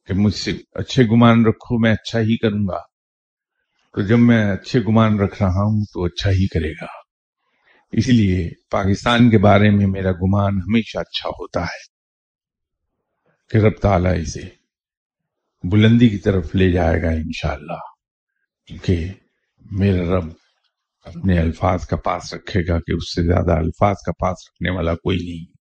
کہ 0.06 0.14
مجھ 0.14 0.34
سے 0.34 0.52
اچھے 0.74 1.04
گمان 1.04 1.46
رکھو، 1.46 1.78
میں 1.78 1.92
اچھا 1.92 2.20
ہی 2.20 2.36
کروں 2.36 2.68
گا، 2.68 2.80
تو 3.94 4.02
جب 4.02 4.18
میں 4.18 4.52
اچھے 4.52 4.80
گمان 4.80 5.20
رکھ 5.20 5.42
رہا 5.42 5.48
ہوں 5.48 5.84
تو 5.84 6.04
اچھا 6.04 6.30
ہی 6.30 6.46
کرے 6.46 6.72
گا۔ 6.72 6.86
اس 7.92 8.08
لیے 8.08 8.50
پاکستان 8.70 9.30
کے 9.30 9.38
بارے 9.38 9.70
میں 9.70 9.86
میرا 9.86 10.12
گمان 10.12 10.56
ہمیشہ 10.56 10.98
اچھا 10.98 11.28
ہوتا 11.28 11.62
ہے۔ 11.62 11.97
کہ 13.50 13.58
رب 13.58 13.78
تعالیٰ 13.82 14.18
اسے 14.20 14.42
بلندی 15.64 16.08
کی 16.08 16.18
طرف 16.18 16.54
لے 16.54 16.72
جائے 16.72 17.02
گا 17.02 17.10
انشاءاللہ، 17.10 17.78
کیونکہ 18.66 19.12
میرا 19.70 20.16
رب 20.16 20.24
اپنے 21.04 21.38
الفاظ 21.38 21.86
کا 21.86 21.96
پاس 21.96 22.34
رکھے 22.34 22.60
گا 22.68 22.78
کہ 22.78 22.92
اس 22.92 23.14
سے 23.14 23.22
زیادہ 23.22 23.58
الفاظ 23.58 23.96
کا 24.06 24.12
پاس 24.12 24.36
رکھنے 24.48 24.70
والا 24.70 24.94
کوئی 24.94 25.16
نہیں۔ 25.16 25.58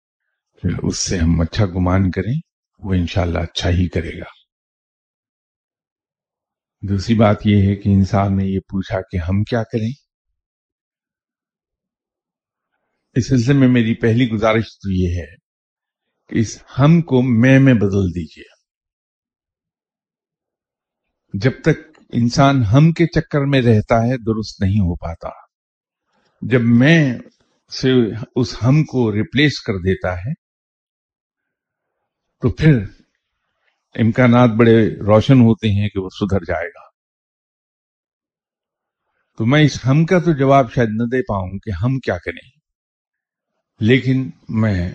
اس 0.83 0.99
سے 0.99 1.19
ہم 1.19 1.41
اچھا 1.41 1.67
گمان 1.67 2.11
کریں، 2.11 2.41
وہ 2.79 2.95
انشاءاللہ 2.95 3.39
اچھا 3.39 3.71
ہی 3.71 3.89
کرے 3.89 4.19
گا۔ 4.19 4.31
دوسری 6.83 7.15
بات 7.15 7.47
یہ 7.47 7.69
ہے 7.69 7.77
کہ 7.77 7.89
انسان 7.89 8.37
نے 8.37 8.45
یہ 8.45 8.61
پوچھا 8.61 9.01
کہ 9.01 9.17
ہم 9.17 9.43
کیا 9.43 9.63
کریں؟ 9.63 9.93
اس 13.15 13.29
سلسلے 13.29 13.55
میں 13.55 13.69
میری 13.69 13.95
پہلی 13.95 14.29
گزارش 14.29 14.79
تو 14.79 14.91
یہ 14.91 15.21
ہے 15.21 15.42
اس 16.29 16.63
ہم 16.79 17.01
کو 17.01 17.23
میں 17.23 17.59
میں 17.59 17.75
بدل 17.75 18.09
دیجیے 18.15 18.63
جب 21.39 21.51
تک 21.63 22.01
انسان 22.13 22.63
ہم 22.63 22.93
کے 22.93 23.07
چکر 23.07 23.41
میں 23.41 23.63
رہتا 23.63 24.03
ہے، 24.03 24.17
درست 24.17 24.61
نہیں 24.61 24.81
ہو 24.81 24.95
پاتا۔ 24.95 25.29
جب 26.43 26.61
میں 26.63 27.19
سے 27.71 27.89
اس 28.37 28.63
ہم 28.63 28.85
کو 28.85 29.13
ریپلیس 29.13 29.61
کر 29.61 29.73
دیتا 29.73 30.17
ہے، 30.17 30.33
تو 32.41 32.51
پھر 32.51 32.83
امکانات 33.95 34.51
بڑے 34.51 34.87
روشن 34.87 35.41
ہوتے 35.41 35.69
ہیں 35.69 35.89
کہ 35.89 36.01
وہ 36.01 36.09
سدھر 36.09 36.41
جائے 36.41 36.69
گا۔ 36.69 36.91
تو 39.39 39.47
میں 39.47 39.63
اس 39.63 39.87
ہم 39.87 40.05
کا 40.05 40.19
تو 40.19 40.33
جواب 40.33 40.73
شاید 40.73 40.89
نہ 40.89 41.03
دے 41.03 41.23
پاؤں 41.23 41.59
کہ 41.59 41.71
ہم 41.71 41.99
کیا 41.99 42.19
کریں۔ 42.19 42.51
لیکن 43.81 44.31
میں 44.49 44.91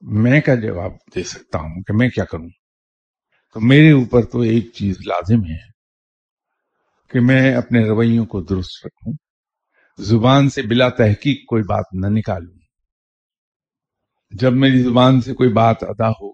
میں 0.00 0.40
کا 0.40 0.54
جواب 0.54 0.92
دے 1.14 1.22
سکتا 1.22 1.58
ہوں 1.58 1.82
کہ 1.82 1.92
میں 1.92 2.08
کیا 2.08 2.24
کروں؟ 2.24 2.48
تو 3.54 3.60
میرے 3.60 3.90
اوپر 3.90 4.24
تو 4.24 4.40
ایک 4.40 4.72
چیز 4.74 4.96
لازم 5.06 5.44
ہے 5.44 5.70
کہ 7.10 7.20
میں 7.20 7.54
اپنے 7.54 7.88
رویوں 7.88 8.26
کو 8.26 8.42
درست 8.42 8.86
رکھوں، 8.86 9.12
زبان 9.98 10.50
سے 10.50 10.62
بلا 10.62 10.88
تحقیق 10.88 11.46
کوئی 11.48 11.62
بات 11.62 11.84
نہ 11.92 12.06
نکالوں۔ 12.06 12.58
جب 14.30 14.52
میری 14.52 14.82
زبان 14.82 15.20
سے 15.20 15.34
کوئی 15.34 15.52
بات 15.52 15.76
ادا 15.82 16.08
ہو، 16.08 16.32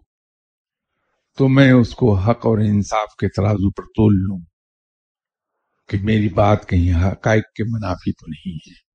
تو 1.38 1.48
میں 1.48 1.72
اس 1.72 1.94
کو 1.94 2.14
حق 2.14 2.46
اور 2.46 2.58
انصاف 2.58 3.16
کے 3.16 3.28
ترازو 3.28 3.70
پر 3.70 3.82
تول 3.82 4.14
لوں 4.14 4.40
کہ 5.88 5.98
میری 5.98 6.28
بات 6.28 6.68
کہیں 6.68 7.04
حقائق 7.04 7.44
کے 7.44 7.64
منافی 7.64 8.12
تو 8.12 8.26
نہیں 8.26 8.56
ہے۔ 8.56 8.86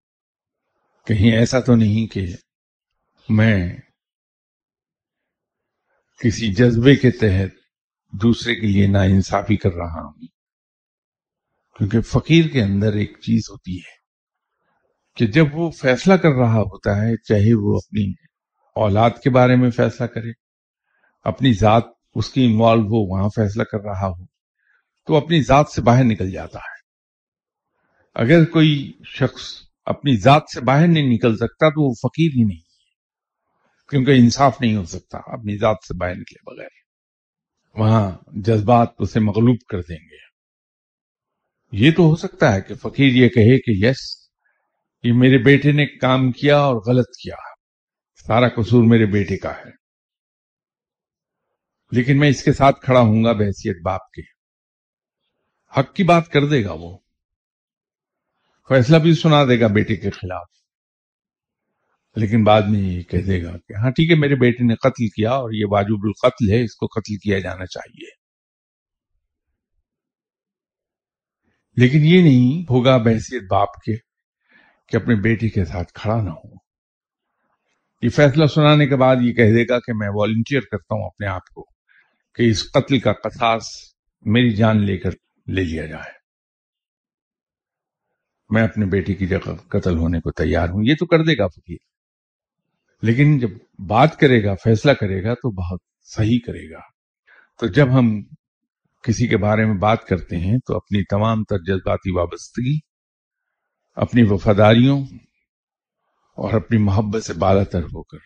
کہیں 1.08 1.32
ایسا 1.32 1.60
تو 1.60 1.76
نہیں 1.76 2.14
کہ 2.14 2.26
میں 3.30 3.78
کسی 6.24 6.54
جذبے 6.54 6.96
کے 6.96 7.12
تحت 7.12 7.50
دوسرے 8.22 8.56
کے 8.56 8.68
لیے 8.68 8.88
نا 8.88 9.02
انصافی 9.02 9.56
کر 9.56 9.74
رہا 9.74 10.06
ہوں۔ 10.06 10.28
کیونکہ 11.78 12.02
فقیر 12.02 12.48
کے 12.48 12.64
اندر 12.64 12.94
ایک 12.94 13.18
چیز 13.22 13.42
ہوتی 13.50 13.78
ہے 13.78 14.02
کہ 15.16 15.28
جب 15.28 15.46
وہ 15.54 15.72
فیصلہ 15.72 16.14
کر 16.14 16.30
رہا 16.30 16.60
ہوتا 16.60 17.02
ہے، 17.02 17.18
چاہے 17.18 17.54
وہ 17.54 17.76
اپنی 17.76 18.14
اولاد 18.76 19.10
کے 19.24 19.30
بارے 19.30 19.56
میں 19.56 19.70
فیصلہ 19.70 20.06
کرے، 20.06 20.32
اپنی 21.24 21.54
ذات 21.54 21.84
اس 22.16 22.30
کی 22.30 22.46
انوالو 22.46 22.82
ہو، 22.82 23.16
وہاں 23.16 23.30
فیصلہ 23.36 23.64
کر 23.64 23.80
رہا 23.80 24.08
ہو، 24.08 24.26
تو 25.08 25.16
اپنی 25.16 25.42
ذات 25.42 25.70
سے 25.70 25.82
باہر 25.82 26.04
نکل 26.04 26.32
جاتا 26.32 26.60
ہے۔ 26.60 26.82
اگر 28.16 28.46
کوئی 28.46 28.94
شخص 29.06 29.42
اپنی 29.86 30.18
ذات 30.18 30.44
سے 30.54 30.62
باہر 30.62 30.88
نہیں 30.88 31.08
نکل 31.08 31.36
سکتا، 31.36 31.70
تو 31.70 31.90
وہ 31.90 31.94
فقیر 31.94 32.32
ہی 32.36 32.44
نہیں۔ 32.44 32.71
کیونکہ 33.92 34.12
انصاف 34.12 34.62
نہیں 34.62 34.76
ہو 34.76 34.86
سکتا 34.86 35.18
اپنی 35.18 35.58
ذات 35.58 35.78
سے 35.88 35.98
باہر 35.98 36.16
نکلے 36.16 36.56
بغیر۔ 36.56 36.68
وہاں 37.76 38.12
جذبات 38.28 38.90
اسے 39.00 39.20
مغلوب 39.20 39.58
کر 39.70 39.82
دیں 39.82 39.98
گے۔ 39.98 40.32
یہ 41.72 41.92
تو 41.98 42.04
ہو 42.04 42.16
سکتا 42.16 42.56
ہے 42.56 42.62
کہ 42.62 42.76
فقیر 42.76 43.06
یہ 43.06 43.30
کہے 43.30 43.60
کہ 43.60 43.86
یس، 43.86 44.30
یہ 45.04 45.14
میرے 45.14 45.38
بیٹے 45.38 45.72
نے 45.72 45.86
کام 45.86 46.32
کیا 46.32 46.58
اور 46.58 46.76
غلط 46.76 47.08
کیا۔ 47.24 47.36
سارا 48.28 48.48
قصور 48.48 48.84
میرے 48.84 49.06
بیٹے 49.06 49.38
کا 49.38 49.58
ہے۔ 49.58 49.72
لیکن 51.92 52.20
میں 52.20 52.30
اس 52.30 52.44
کے 52.44 52.54
ساتھ 52.54 52.82
کھڑا 52.82 53.00
ہوں 53.00 53.24
گا 53.24 53.32
بحثیت 53.32 53.82
باپ 53.86 54.12
کے۔ 54.12 54.22
حق 55.80 55.96
کی 55.96 56.04
بات 56.04 56.30
کر 56.30 56.46
دے 56.46 56.64
گا 56.64 56.74
وہ۔ 56.74 56.98
فیصلہ 58.70 58.98
بھی 58.98 59.14
سنا 59.14 59.44
دے 59.44 59.60
گا 59.60 59.68
بیٹے 59.68 59.96
کے 59.96 60.10
خلاف۔ 60.10 60.61
لیکن 62.16 62.44
بعد 62.44 62.62
میں 62.62 62.80
یہ 62.80 63.02
کہہ 63.02 63.20
دے 63.20 63.44
گا 63.44 63.52
کہ 63.52 63.74
ہاں 63.74 63.92
ٹھیک 63.92 64.12
ہے، 64.12 64.16
میرے 64.16 64.36
بیٹے 64.36 64.64
نے 64.66 64.76
قتل 64.76 65.08
کیا 65.08 65.32
اور 65.32 65.52
یہ 65.52 65.66
واجب 65.72 66.04
القتل 66.04 66.52
ہے، 66.52 66.64
اس 66.64 66.76
کو 66.76 66.88
قتل 66.88 67.18
کیا 67.18 67.40
جانا 67.40 67.66
چاہیے۔ 67.66 68.22
لیکن 71.78 72.00
یہ 72.02 72.24
نہیں 72.24 72.62
ہوگا 72.70 72.98
بحثیت 72.98 73.44
باپ 73.50 73.74
کے 73.74 73.98
کہ 74.88 74.96
اپنے 74.96 75.16
بیٹے 75.16 75.50
کے 75.50 75.66
ساتھ 75.66 75.94
کھڑا 75.94 76.22
نہ 76.22 76.30
ہو۔ 76.30 76.54
یہ 78.02 78.10
فیصلہ 78.10 78.46
سنانے 78.46 78.88
کے 78.88 78.96
بعد 78.96 79.16
یہ 79.22 79.34
کہہ 79.34 79.56
دے 79.56 79.64
گا 79.70 79.80
کہ 79.80 79.94
میں 79.94 80.10
والنٹیئر 80.14 80.62
کرتا 80.62 80.96
ہوں 80.96 81.06
اپنے 81.06 81.28
آپ 81.28 81.46
کو 81.56 81.66
کہ 82.36 82.50
اس 82.50 82.72
قتل 82.72 83.00
کا 83.00 83.14
قصاص 83.14 83.64
میری 84.22 84.50
جان 84.50 84.86
لے 84.86 84.98
کر 84.98 85.10
لے 85.48 85.64
لیا 85.64 85.86
جائے۔ 85.86 86.12
میں 88.50 88.64
اپنے 88.64 88.86
بیٹے 88.86 89.14
کی 89.14 89.28
جگہ 89.28 89.56
قتل 89.56 89.98
ہونے 89.98 90.20
کو 90.20 90.32
تیار 90.32 90.70
ہوں۔ 90.70 90.84
یہ 90.84 90.96
تو 91.00 91.06
کر 91.06 91.24
دے 91.24 91.38
گا 91.38 91.48
فقیر۔ 91.48 91.91
لیکن 93.02 93.40
جب 93.40 93.50
بات 93.88 94.18
کرے 94.18 94.44
گا، 94.44 94.56
فیصلہ 94.56 94.92
کرے 94.92 95.24
گا، 95.24 95.34
تو 95.34 95.52
بہت 95.52 95.80
صحیح 96.02 96.40
کرے 96.48 96.72
گا۔ 96.72 96.80
تو 97.60 97.68
جب 97.68 97.88
ہم 98.00 98.22
کسی 99.04 99.28
کے 99.28 99.38
بارے 99.38 99.66
میں 99.66 99.74
بات 99.74 100.06
کرتے 100.06 100.38
ہیں، 100.38 100.58
تو 100.68 100.76
اپنی 100.76 101.04
تمام 101.04 101.44
تر 101.44 101.58
جذباتی 101.58 102.12
وابستگی، 102.12 102.78
اپنی 103.96 104.24
وفاداریوں 104.24 105.06
اور 106.38 106.54
اپنی 106.54 106.78
محبت 106.78 107.24
سے 107.24 107.34
بالا 107.34 107.64
تر 107.64 107.84
ہو 107.84 108.04
کر 108.04 108.18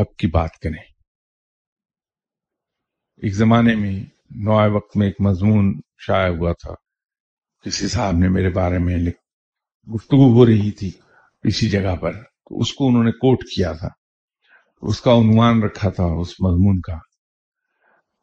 حق 0.00 0.16
کی 0.18 0.26
بات 0.26 0.50
کریں۔ 0.62 0.82
ایک 3.16 3.34
زمانے 3.34 3.74
میں 3.74 4.04
نوائے 4.30 4.70
وقت 4.70 4.96
میں 4.96 5.06
ایک 5.06 5.16
مضمون 5.20 5.80
شائع 5.98 6.36
ہوا 6.36 6.52
تھا۔ 6.52 6.74
کسی 7.64 7.88
صاحب 7.88 8.16
نے 8.16 8.28
میرے 8.28 8.50
بارے 8.50 8.78
میں 8.78 8.96
گفتگو 9.94 10.32
ہو 10.32 10.46
رہی 10.46 10.70
تھی 10.70 10.90
اسی 11.44 11.70
جگہ 11.70 11.96
پر، 11.96 12.12
تو 12.22 12.60
اس 12.60 12.72
کو 12.72 12.88
انہوں 12.88 13.04
نے 13.04 13.10
کوٹ 13.10 13.38
کیا 13.56 13.72
تھا۔ 13.72 14.01
اس 14.82 15.00
کا 15.00 15.12
عنوان 15.12 15.62
رکھا 15.62 15.90
تھا 15.90 16.04
اس 16.04 16.28
مضمون 16.40 16.80
کا۔ 16.80 16.98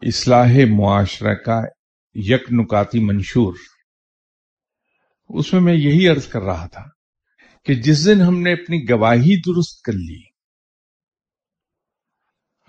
اصلاح 0.01 0.51
معاشرہ 0.69 1.33
کا 1.33 1.61
یک 2.13 2.41
نکاتی 2.51 2.99
منشور۔ 2.99 3.53
اس 5.29 5.53
میں 5.53 5.61
میں 5.61 5.73
یہی 5.73 6.07
عرض 6.07 6.27
کر 6.27 6.41
رہا 6.41 6.67
تھا 6.67 6.85
کہ 7.65 7.75
جس 7.75 8.05
دن 8.05 8.21
ہم 8.21 8.39
نے 8.39 8.53
اپنی 8.53 8.89
گواہی 8.89 9.41
درست 9.41 9.81
کر 9.81 9.93
لی، 9.93 10.23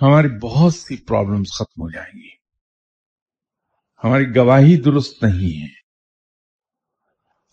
ہماری 0.03 0.29
بہت 0.43 0.75
سی 0.75 0.97
پرابلمز 0.97 1.53
ختم 1.53 1.83
ہو 1.83 1.91
جائیں 1.91 2.23
گی۔ 2.23 2.29
ہماری 4.05 4.25
گواہی 4.37 4.81
درست 4.81 5.23
نہیں 5.23 5.63
ہے۔ 5.63 5.81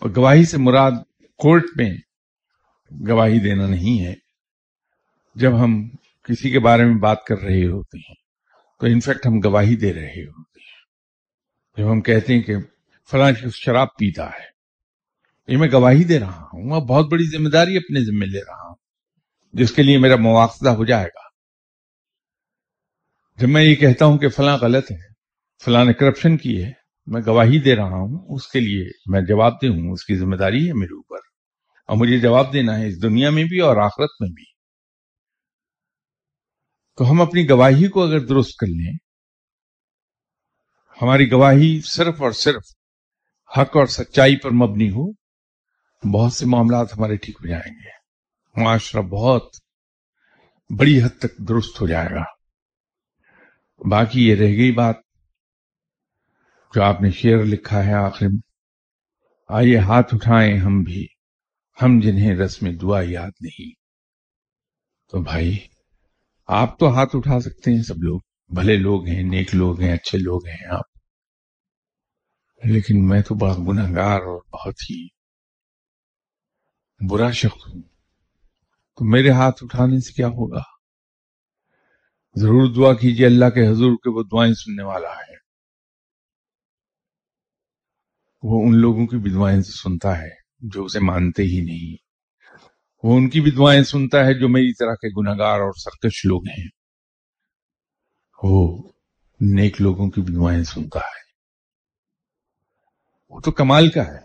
اور 0.01 0.09
گواہی 0.17 0.45
سے 0.45 0.57
مراد 0.57 0.91
کورٹ 1.37 1.63
میں 1.75 1.97
گواہی 3.09 3.39
دینا 3.39 3.67
نہیں 3.67 4.05
ہے۔ 4.05 4.13
جب 5.35 5.63
ہم 5.63 5.89
کسی 6.27 6.51
کے 6.51 6.59
بارے 6.59 6.85
میں 6.85 6.95
بات 6.95 7.23
کر 7.23 7.37
رہے 7.39 7.67
ہوتے 7.67 7.97
ہیں، 7.97 8.15
تو 8.79 8.85
انفیکٹ 8.85 9.27
ہم 9.27 9.39
گواہی 9.39 9.75
دے 9.75 9.93
رہے 9.93 10.25
ہوتے 10.25 10.59
ہیں۔ 10.59 10.77
جب 11.77 11.91
ہم 11.91 12.01
کہتے 12.01 12.33
ہیں 12.33 12.41
کہ 12.41 12.55
فلاں 13.11 13.31
شراب 13.53 13.87
پیتا 13.87 14.25
ہے، 14.25 14.57
یہ 15.47 15.57
میں 15.57 15.67
گواہی 15.71 16.03
دے 16.03 16.19
رہا 16.19 16.41
ہوں 16.53 16.71
اور 16.71 16.81
بہت 16.81 17.11
بڑی 17.11 17.37
ذمہ 17.37 17.49
داری 17.49 17.77
اپنے 17.77 17.99
ذمہ 17.99 18.25
لے 18.25 18.39
رہا 18.39 18.67
ہوں، 18.67 18.75
جس 19.53 19.71
کے 19.71 19.83
لیے 19.83 19.97
میرا 19.97 20.15
مواخذہ 20.15 20.69
ہو 20.69 20.85
جائے 20.85 21.07
گا۔ 21.07 21.27
جب 23.37 23.49
میں 23.49 23.63
یہ 23.63 23.75
کہتا 23.75 24.05
ہوں 24.05 24.17
کہ 24.17 24.29
فلاں 24.29 24.57
غلط 24.57 24.91
ہے، 24.91 25.13
فلاں 25.65 25.85
نے 25.85 25.93
کرپشن 25.93 26.37
کی 26.37 26.63
ہے، 26.63 26.71
میں 27.07 27.21
گواہی 27.27 27.59
دے 27.59 27.75
رہا 27.75 27.95
ہوں، 27.95 28.25
اس 28.29 28.47
کے 28.47 28.59
لیے 28.59 28.85
میں 29.05 29.21
جواب 29.21 29.53
دے 29.61 29.67
ہوں، 29.67 29.91
اس 29.91 30.05
کی 30.05 30.15
ذمہ 30.15 30.35
داری 30.35 30.67
ہے 30.67 30.73
میرے 30.73 30.95
اوپر۔ 30.95 31.17
اور 31.87 31.97
مجھے 31.97 32.19
جواب 32.19 32.53
دینا 32.53 32.79
ہے 32.79 32.87
اس 32.87 33.01
دنیا 33.01 33.29
میں 33.29 33.43
بھی 33.43 33.59
اور 33.59 33.77
آخرت 33.77 34.09
میں 34.19 34.29
بھی۔ 34.29 34.56
تو 36.97 37.11
ہم 37.11 37.21
اپنی 37.21 37.49
گواہی 37.49 37.87
کو 37.87 38.03
اگر 38.03 38.25
درست 38.25 38.57
کر 38.57 38.67
لیں، 38.67 38.93
ہماری 41.01 41.31
گواہی 41.31 41.81
صرف 41.81 42.21
اور 42.21 42.31
صرف 42.31 42.63
حق 43.57 43.77
اور 43.77 43.85
سچائی 43.85 44.37
پر 44.37 44.49
مبنی 44.49 44.89
ہو، 44.89 45.11
بہت 46.13 46.33
سے 46.33 46.45
معاملات 46.45 46.97
ہمارے 46.97 47.15
ٹھیک 47.15 47.37
ہو 47.41 47.47
جائیں 47.47 47.73
گے۔ 47.73 47.97
معاشرہ 48.63 49.01
بہت 49.01 49.43
بڑی 50.79 51.01
حد 51.01 51.19
تک 51.19 51.37
درست 51.37 51.81
ہو 51.81 51.87
جائے 51.87 52.07
گا۔ 52.15 52.23
باقی 53.89 54.27
یہ 54.27 54.35
رہ 54.35 54.47
گئی 54.47 54.71
بات 54.71 54.95
جو 56.75 56.83
آپ 56.83 57.01
نے 57.01 57.11
شعر 57.11 57.43
لکھا 57.43 57.85
ہے 57.85 57.93
آخر 57.93 58.25
میں۔ 58.25 58.41
آئیے 59.47 59.77
ہاتھ 59.77 60.15
اٹھائیں 60.15 60.57
ہم 60.57 60.83
بھی، 60.83 61.07
ہم 61.81 61.99
جنہیں 61.99 62.35
رسم 62.35 62.67
دعا 62.69 63.01
یاد 63.03 63.31
نہیں۔ 63.41 63.71
تو 65.11 65.21
بھائی 65.21 65.57
آپ 66.47 66.79
تو 66.79 66.93
ہاتھ 66.93 67.15
اٹھا 67.15 67.39
سکتے 67.39 67.71
ہیں 67.71 67.83
سب 67.83 68.03
لوگ۔ 68.03 68.19
بھلے 68.55 68.77
لوگ 68.77 69.07
ہیں، 69.07 69.23
نیک 69.23 69.55
لوگ 69.55 69.81
ہیں، 69.81 69.93
اچھے 69.93 70.17
لوگ 70.17 70.47
ہیں 70.47 70.67
آپ۔ 70.71 70.85
لیکن 72.63 73.07
میں 73.07 73.21
تو 73.21 73.35
بڑا 73.35 73.55
گناہ 73.67 73.95
گار 73.95 74.21
اور 74.21 74.41
بہت 74.53 74.75
ہی 74.89 75.07
برا 77.09 77.31
شخص 77.31 77.67
ہوں۔ 77.67 77.81
تو 78.95 79.05
میرے 79.05 79.29
ہاتھ 79.29 79.63
اٹھانے 79.63 79.99
سے 79.99 80.13
کیا 80.13 80.27
ہوگا؟ 80.27 80.61
ضرور 82.35 82.73
دعا 82.75 82.93
کیجیے 82.93 83.25
اللہ 83.25 83.45
کے 83.45 83.67
حضور 83.67 83.95
کے 83.95 84.09
وہ 84.09 84.23
دعائیں 84.23 84.53
سننے 84.53 84.83
والا 84.83 85.09
ہے۔ 85.09 85.35
وہ 88.43 88.67
ان 88.67 88.75
لوگوں 88.75 89.07
کی 89.07 89.17
بھی 89.17 89.31
دعائیں 89.31 89.61
سنتا 89.61 90.17
ہے 90.17 90.29
جو 90.59 90.85
اسے 90.85 90.99
مانتے 90.99 91.43
ہی 91.43 91.61
نہیں۔ 91.61 92.06
وہ 93.03 93.17
ان 93.17 93.29
کی 93.29 93.41
بھی 93.41 93.51
دعائیں 93.51 93.83
سنتا 93.83 94.17
ہے 94.17 94.39
جو 94.39 94.49
میری 94.49 94.73
طرح 94.73 94.93
کے 94.93 95.21
گناگار 95.21 95.59
اور 95.59 95.71
سرکش 95.73 96.25
لوگ 96.25 96.41
ہیں۔ 96.57 96.67
وہ 98.43 98.83
نیک 99.41 99.81
لوگوں 99.81 100.09
کی 100.09 100.21
بھی 100.21 100.33
دعائیں 100.33 100.63
سنتا 100.63 100.99
ہے۔ 100.99 101.27
وہ 103.29 103.39
تو 103.39 103.51
کمال 103.51 103.89
کا 103.89 104.07
ہے 104.07 104.19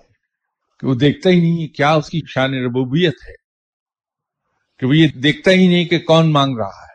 کہ 0.81 0.87
وہ 0.87 0.95
دیکھتا 0.95 1.31
ہی 1.31 1.41
نہیں 1.41 1.69
کیا 1.69 1.93
اس 1.93 2.09
کی 2.09 2.21
شان 2.29 2.55
ربوبیت 2.55 3.15
ہے۔ 3.29 3.43
کہ 4.79 4.87
وہ 4.87 4.97
یہ 4.97 5.09
دیکھتا 5.09 5.51
ہی 5.51 5.69
نہیں 5.69 5.85
کہ 5.85 5.99
کون 5.99 6.33
مانگ 6.33 6.57
رہا 6.57 6.83
ہے۔ 6.83 6.93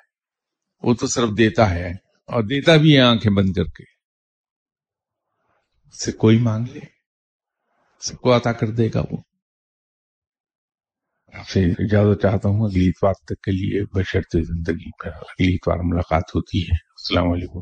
وہ 0.83 0.93
تو 0.93 1.07
صرف 1.07 1.29
دیتا 1.37 1.69
ہے 1.69 1.87
اور 2.25 2.43
دیتا 2.43 2.75
بھی 2.75 2.95
ہے 2.95 3.01
آنکھیں 3.01 3.35
بند 3.35 3.53
کر 3.53 3.63
کے۔ 3.63 3.83
اس 5.87 6.05
سے 6.05 6.11
کوئی 6.11 6.39
مانگ 6.39 6.65
لے 6.65 6.79
سب 7.99 8.17
کو 8.17 8.35
عطا 8.35 8.51
کر 8.51 8.67
دے 8.67 8.89
گا 8.93 9.01
وہ۔ 9.11 9.26
آپ 11.37 11.49
سے 11.49 11.65
اجازت 11.79 12.21
چاہتا 12.21 12.49
ہوں، 12.49 12.65
اگلی 12.65 12.87
اتوار 12.87 13.13
تک 13.13 13.41
کے 13.41 13.51
لیے 13.51 13.83
بشرط 13.93 14.35
زندگی 14.47 14.89
پر 15.03 15.07
اگلی 15.07 15.53
اتوار 15.53 15.77
ملاقات 15.83 16.23
ہوتی 16.35 16.61
ہے۔ 16.61 16.73
السلام 16.73 17.31
علیکم۔ 17.31 17.59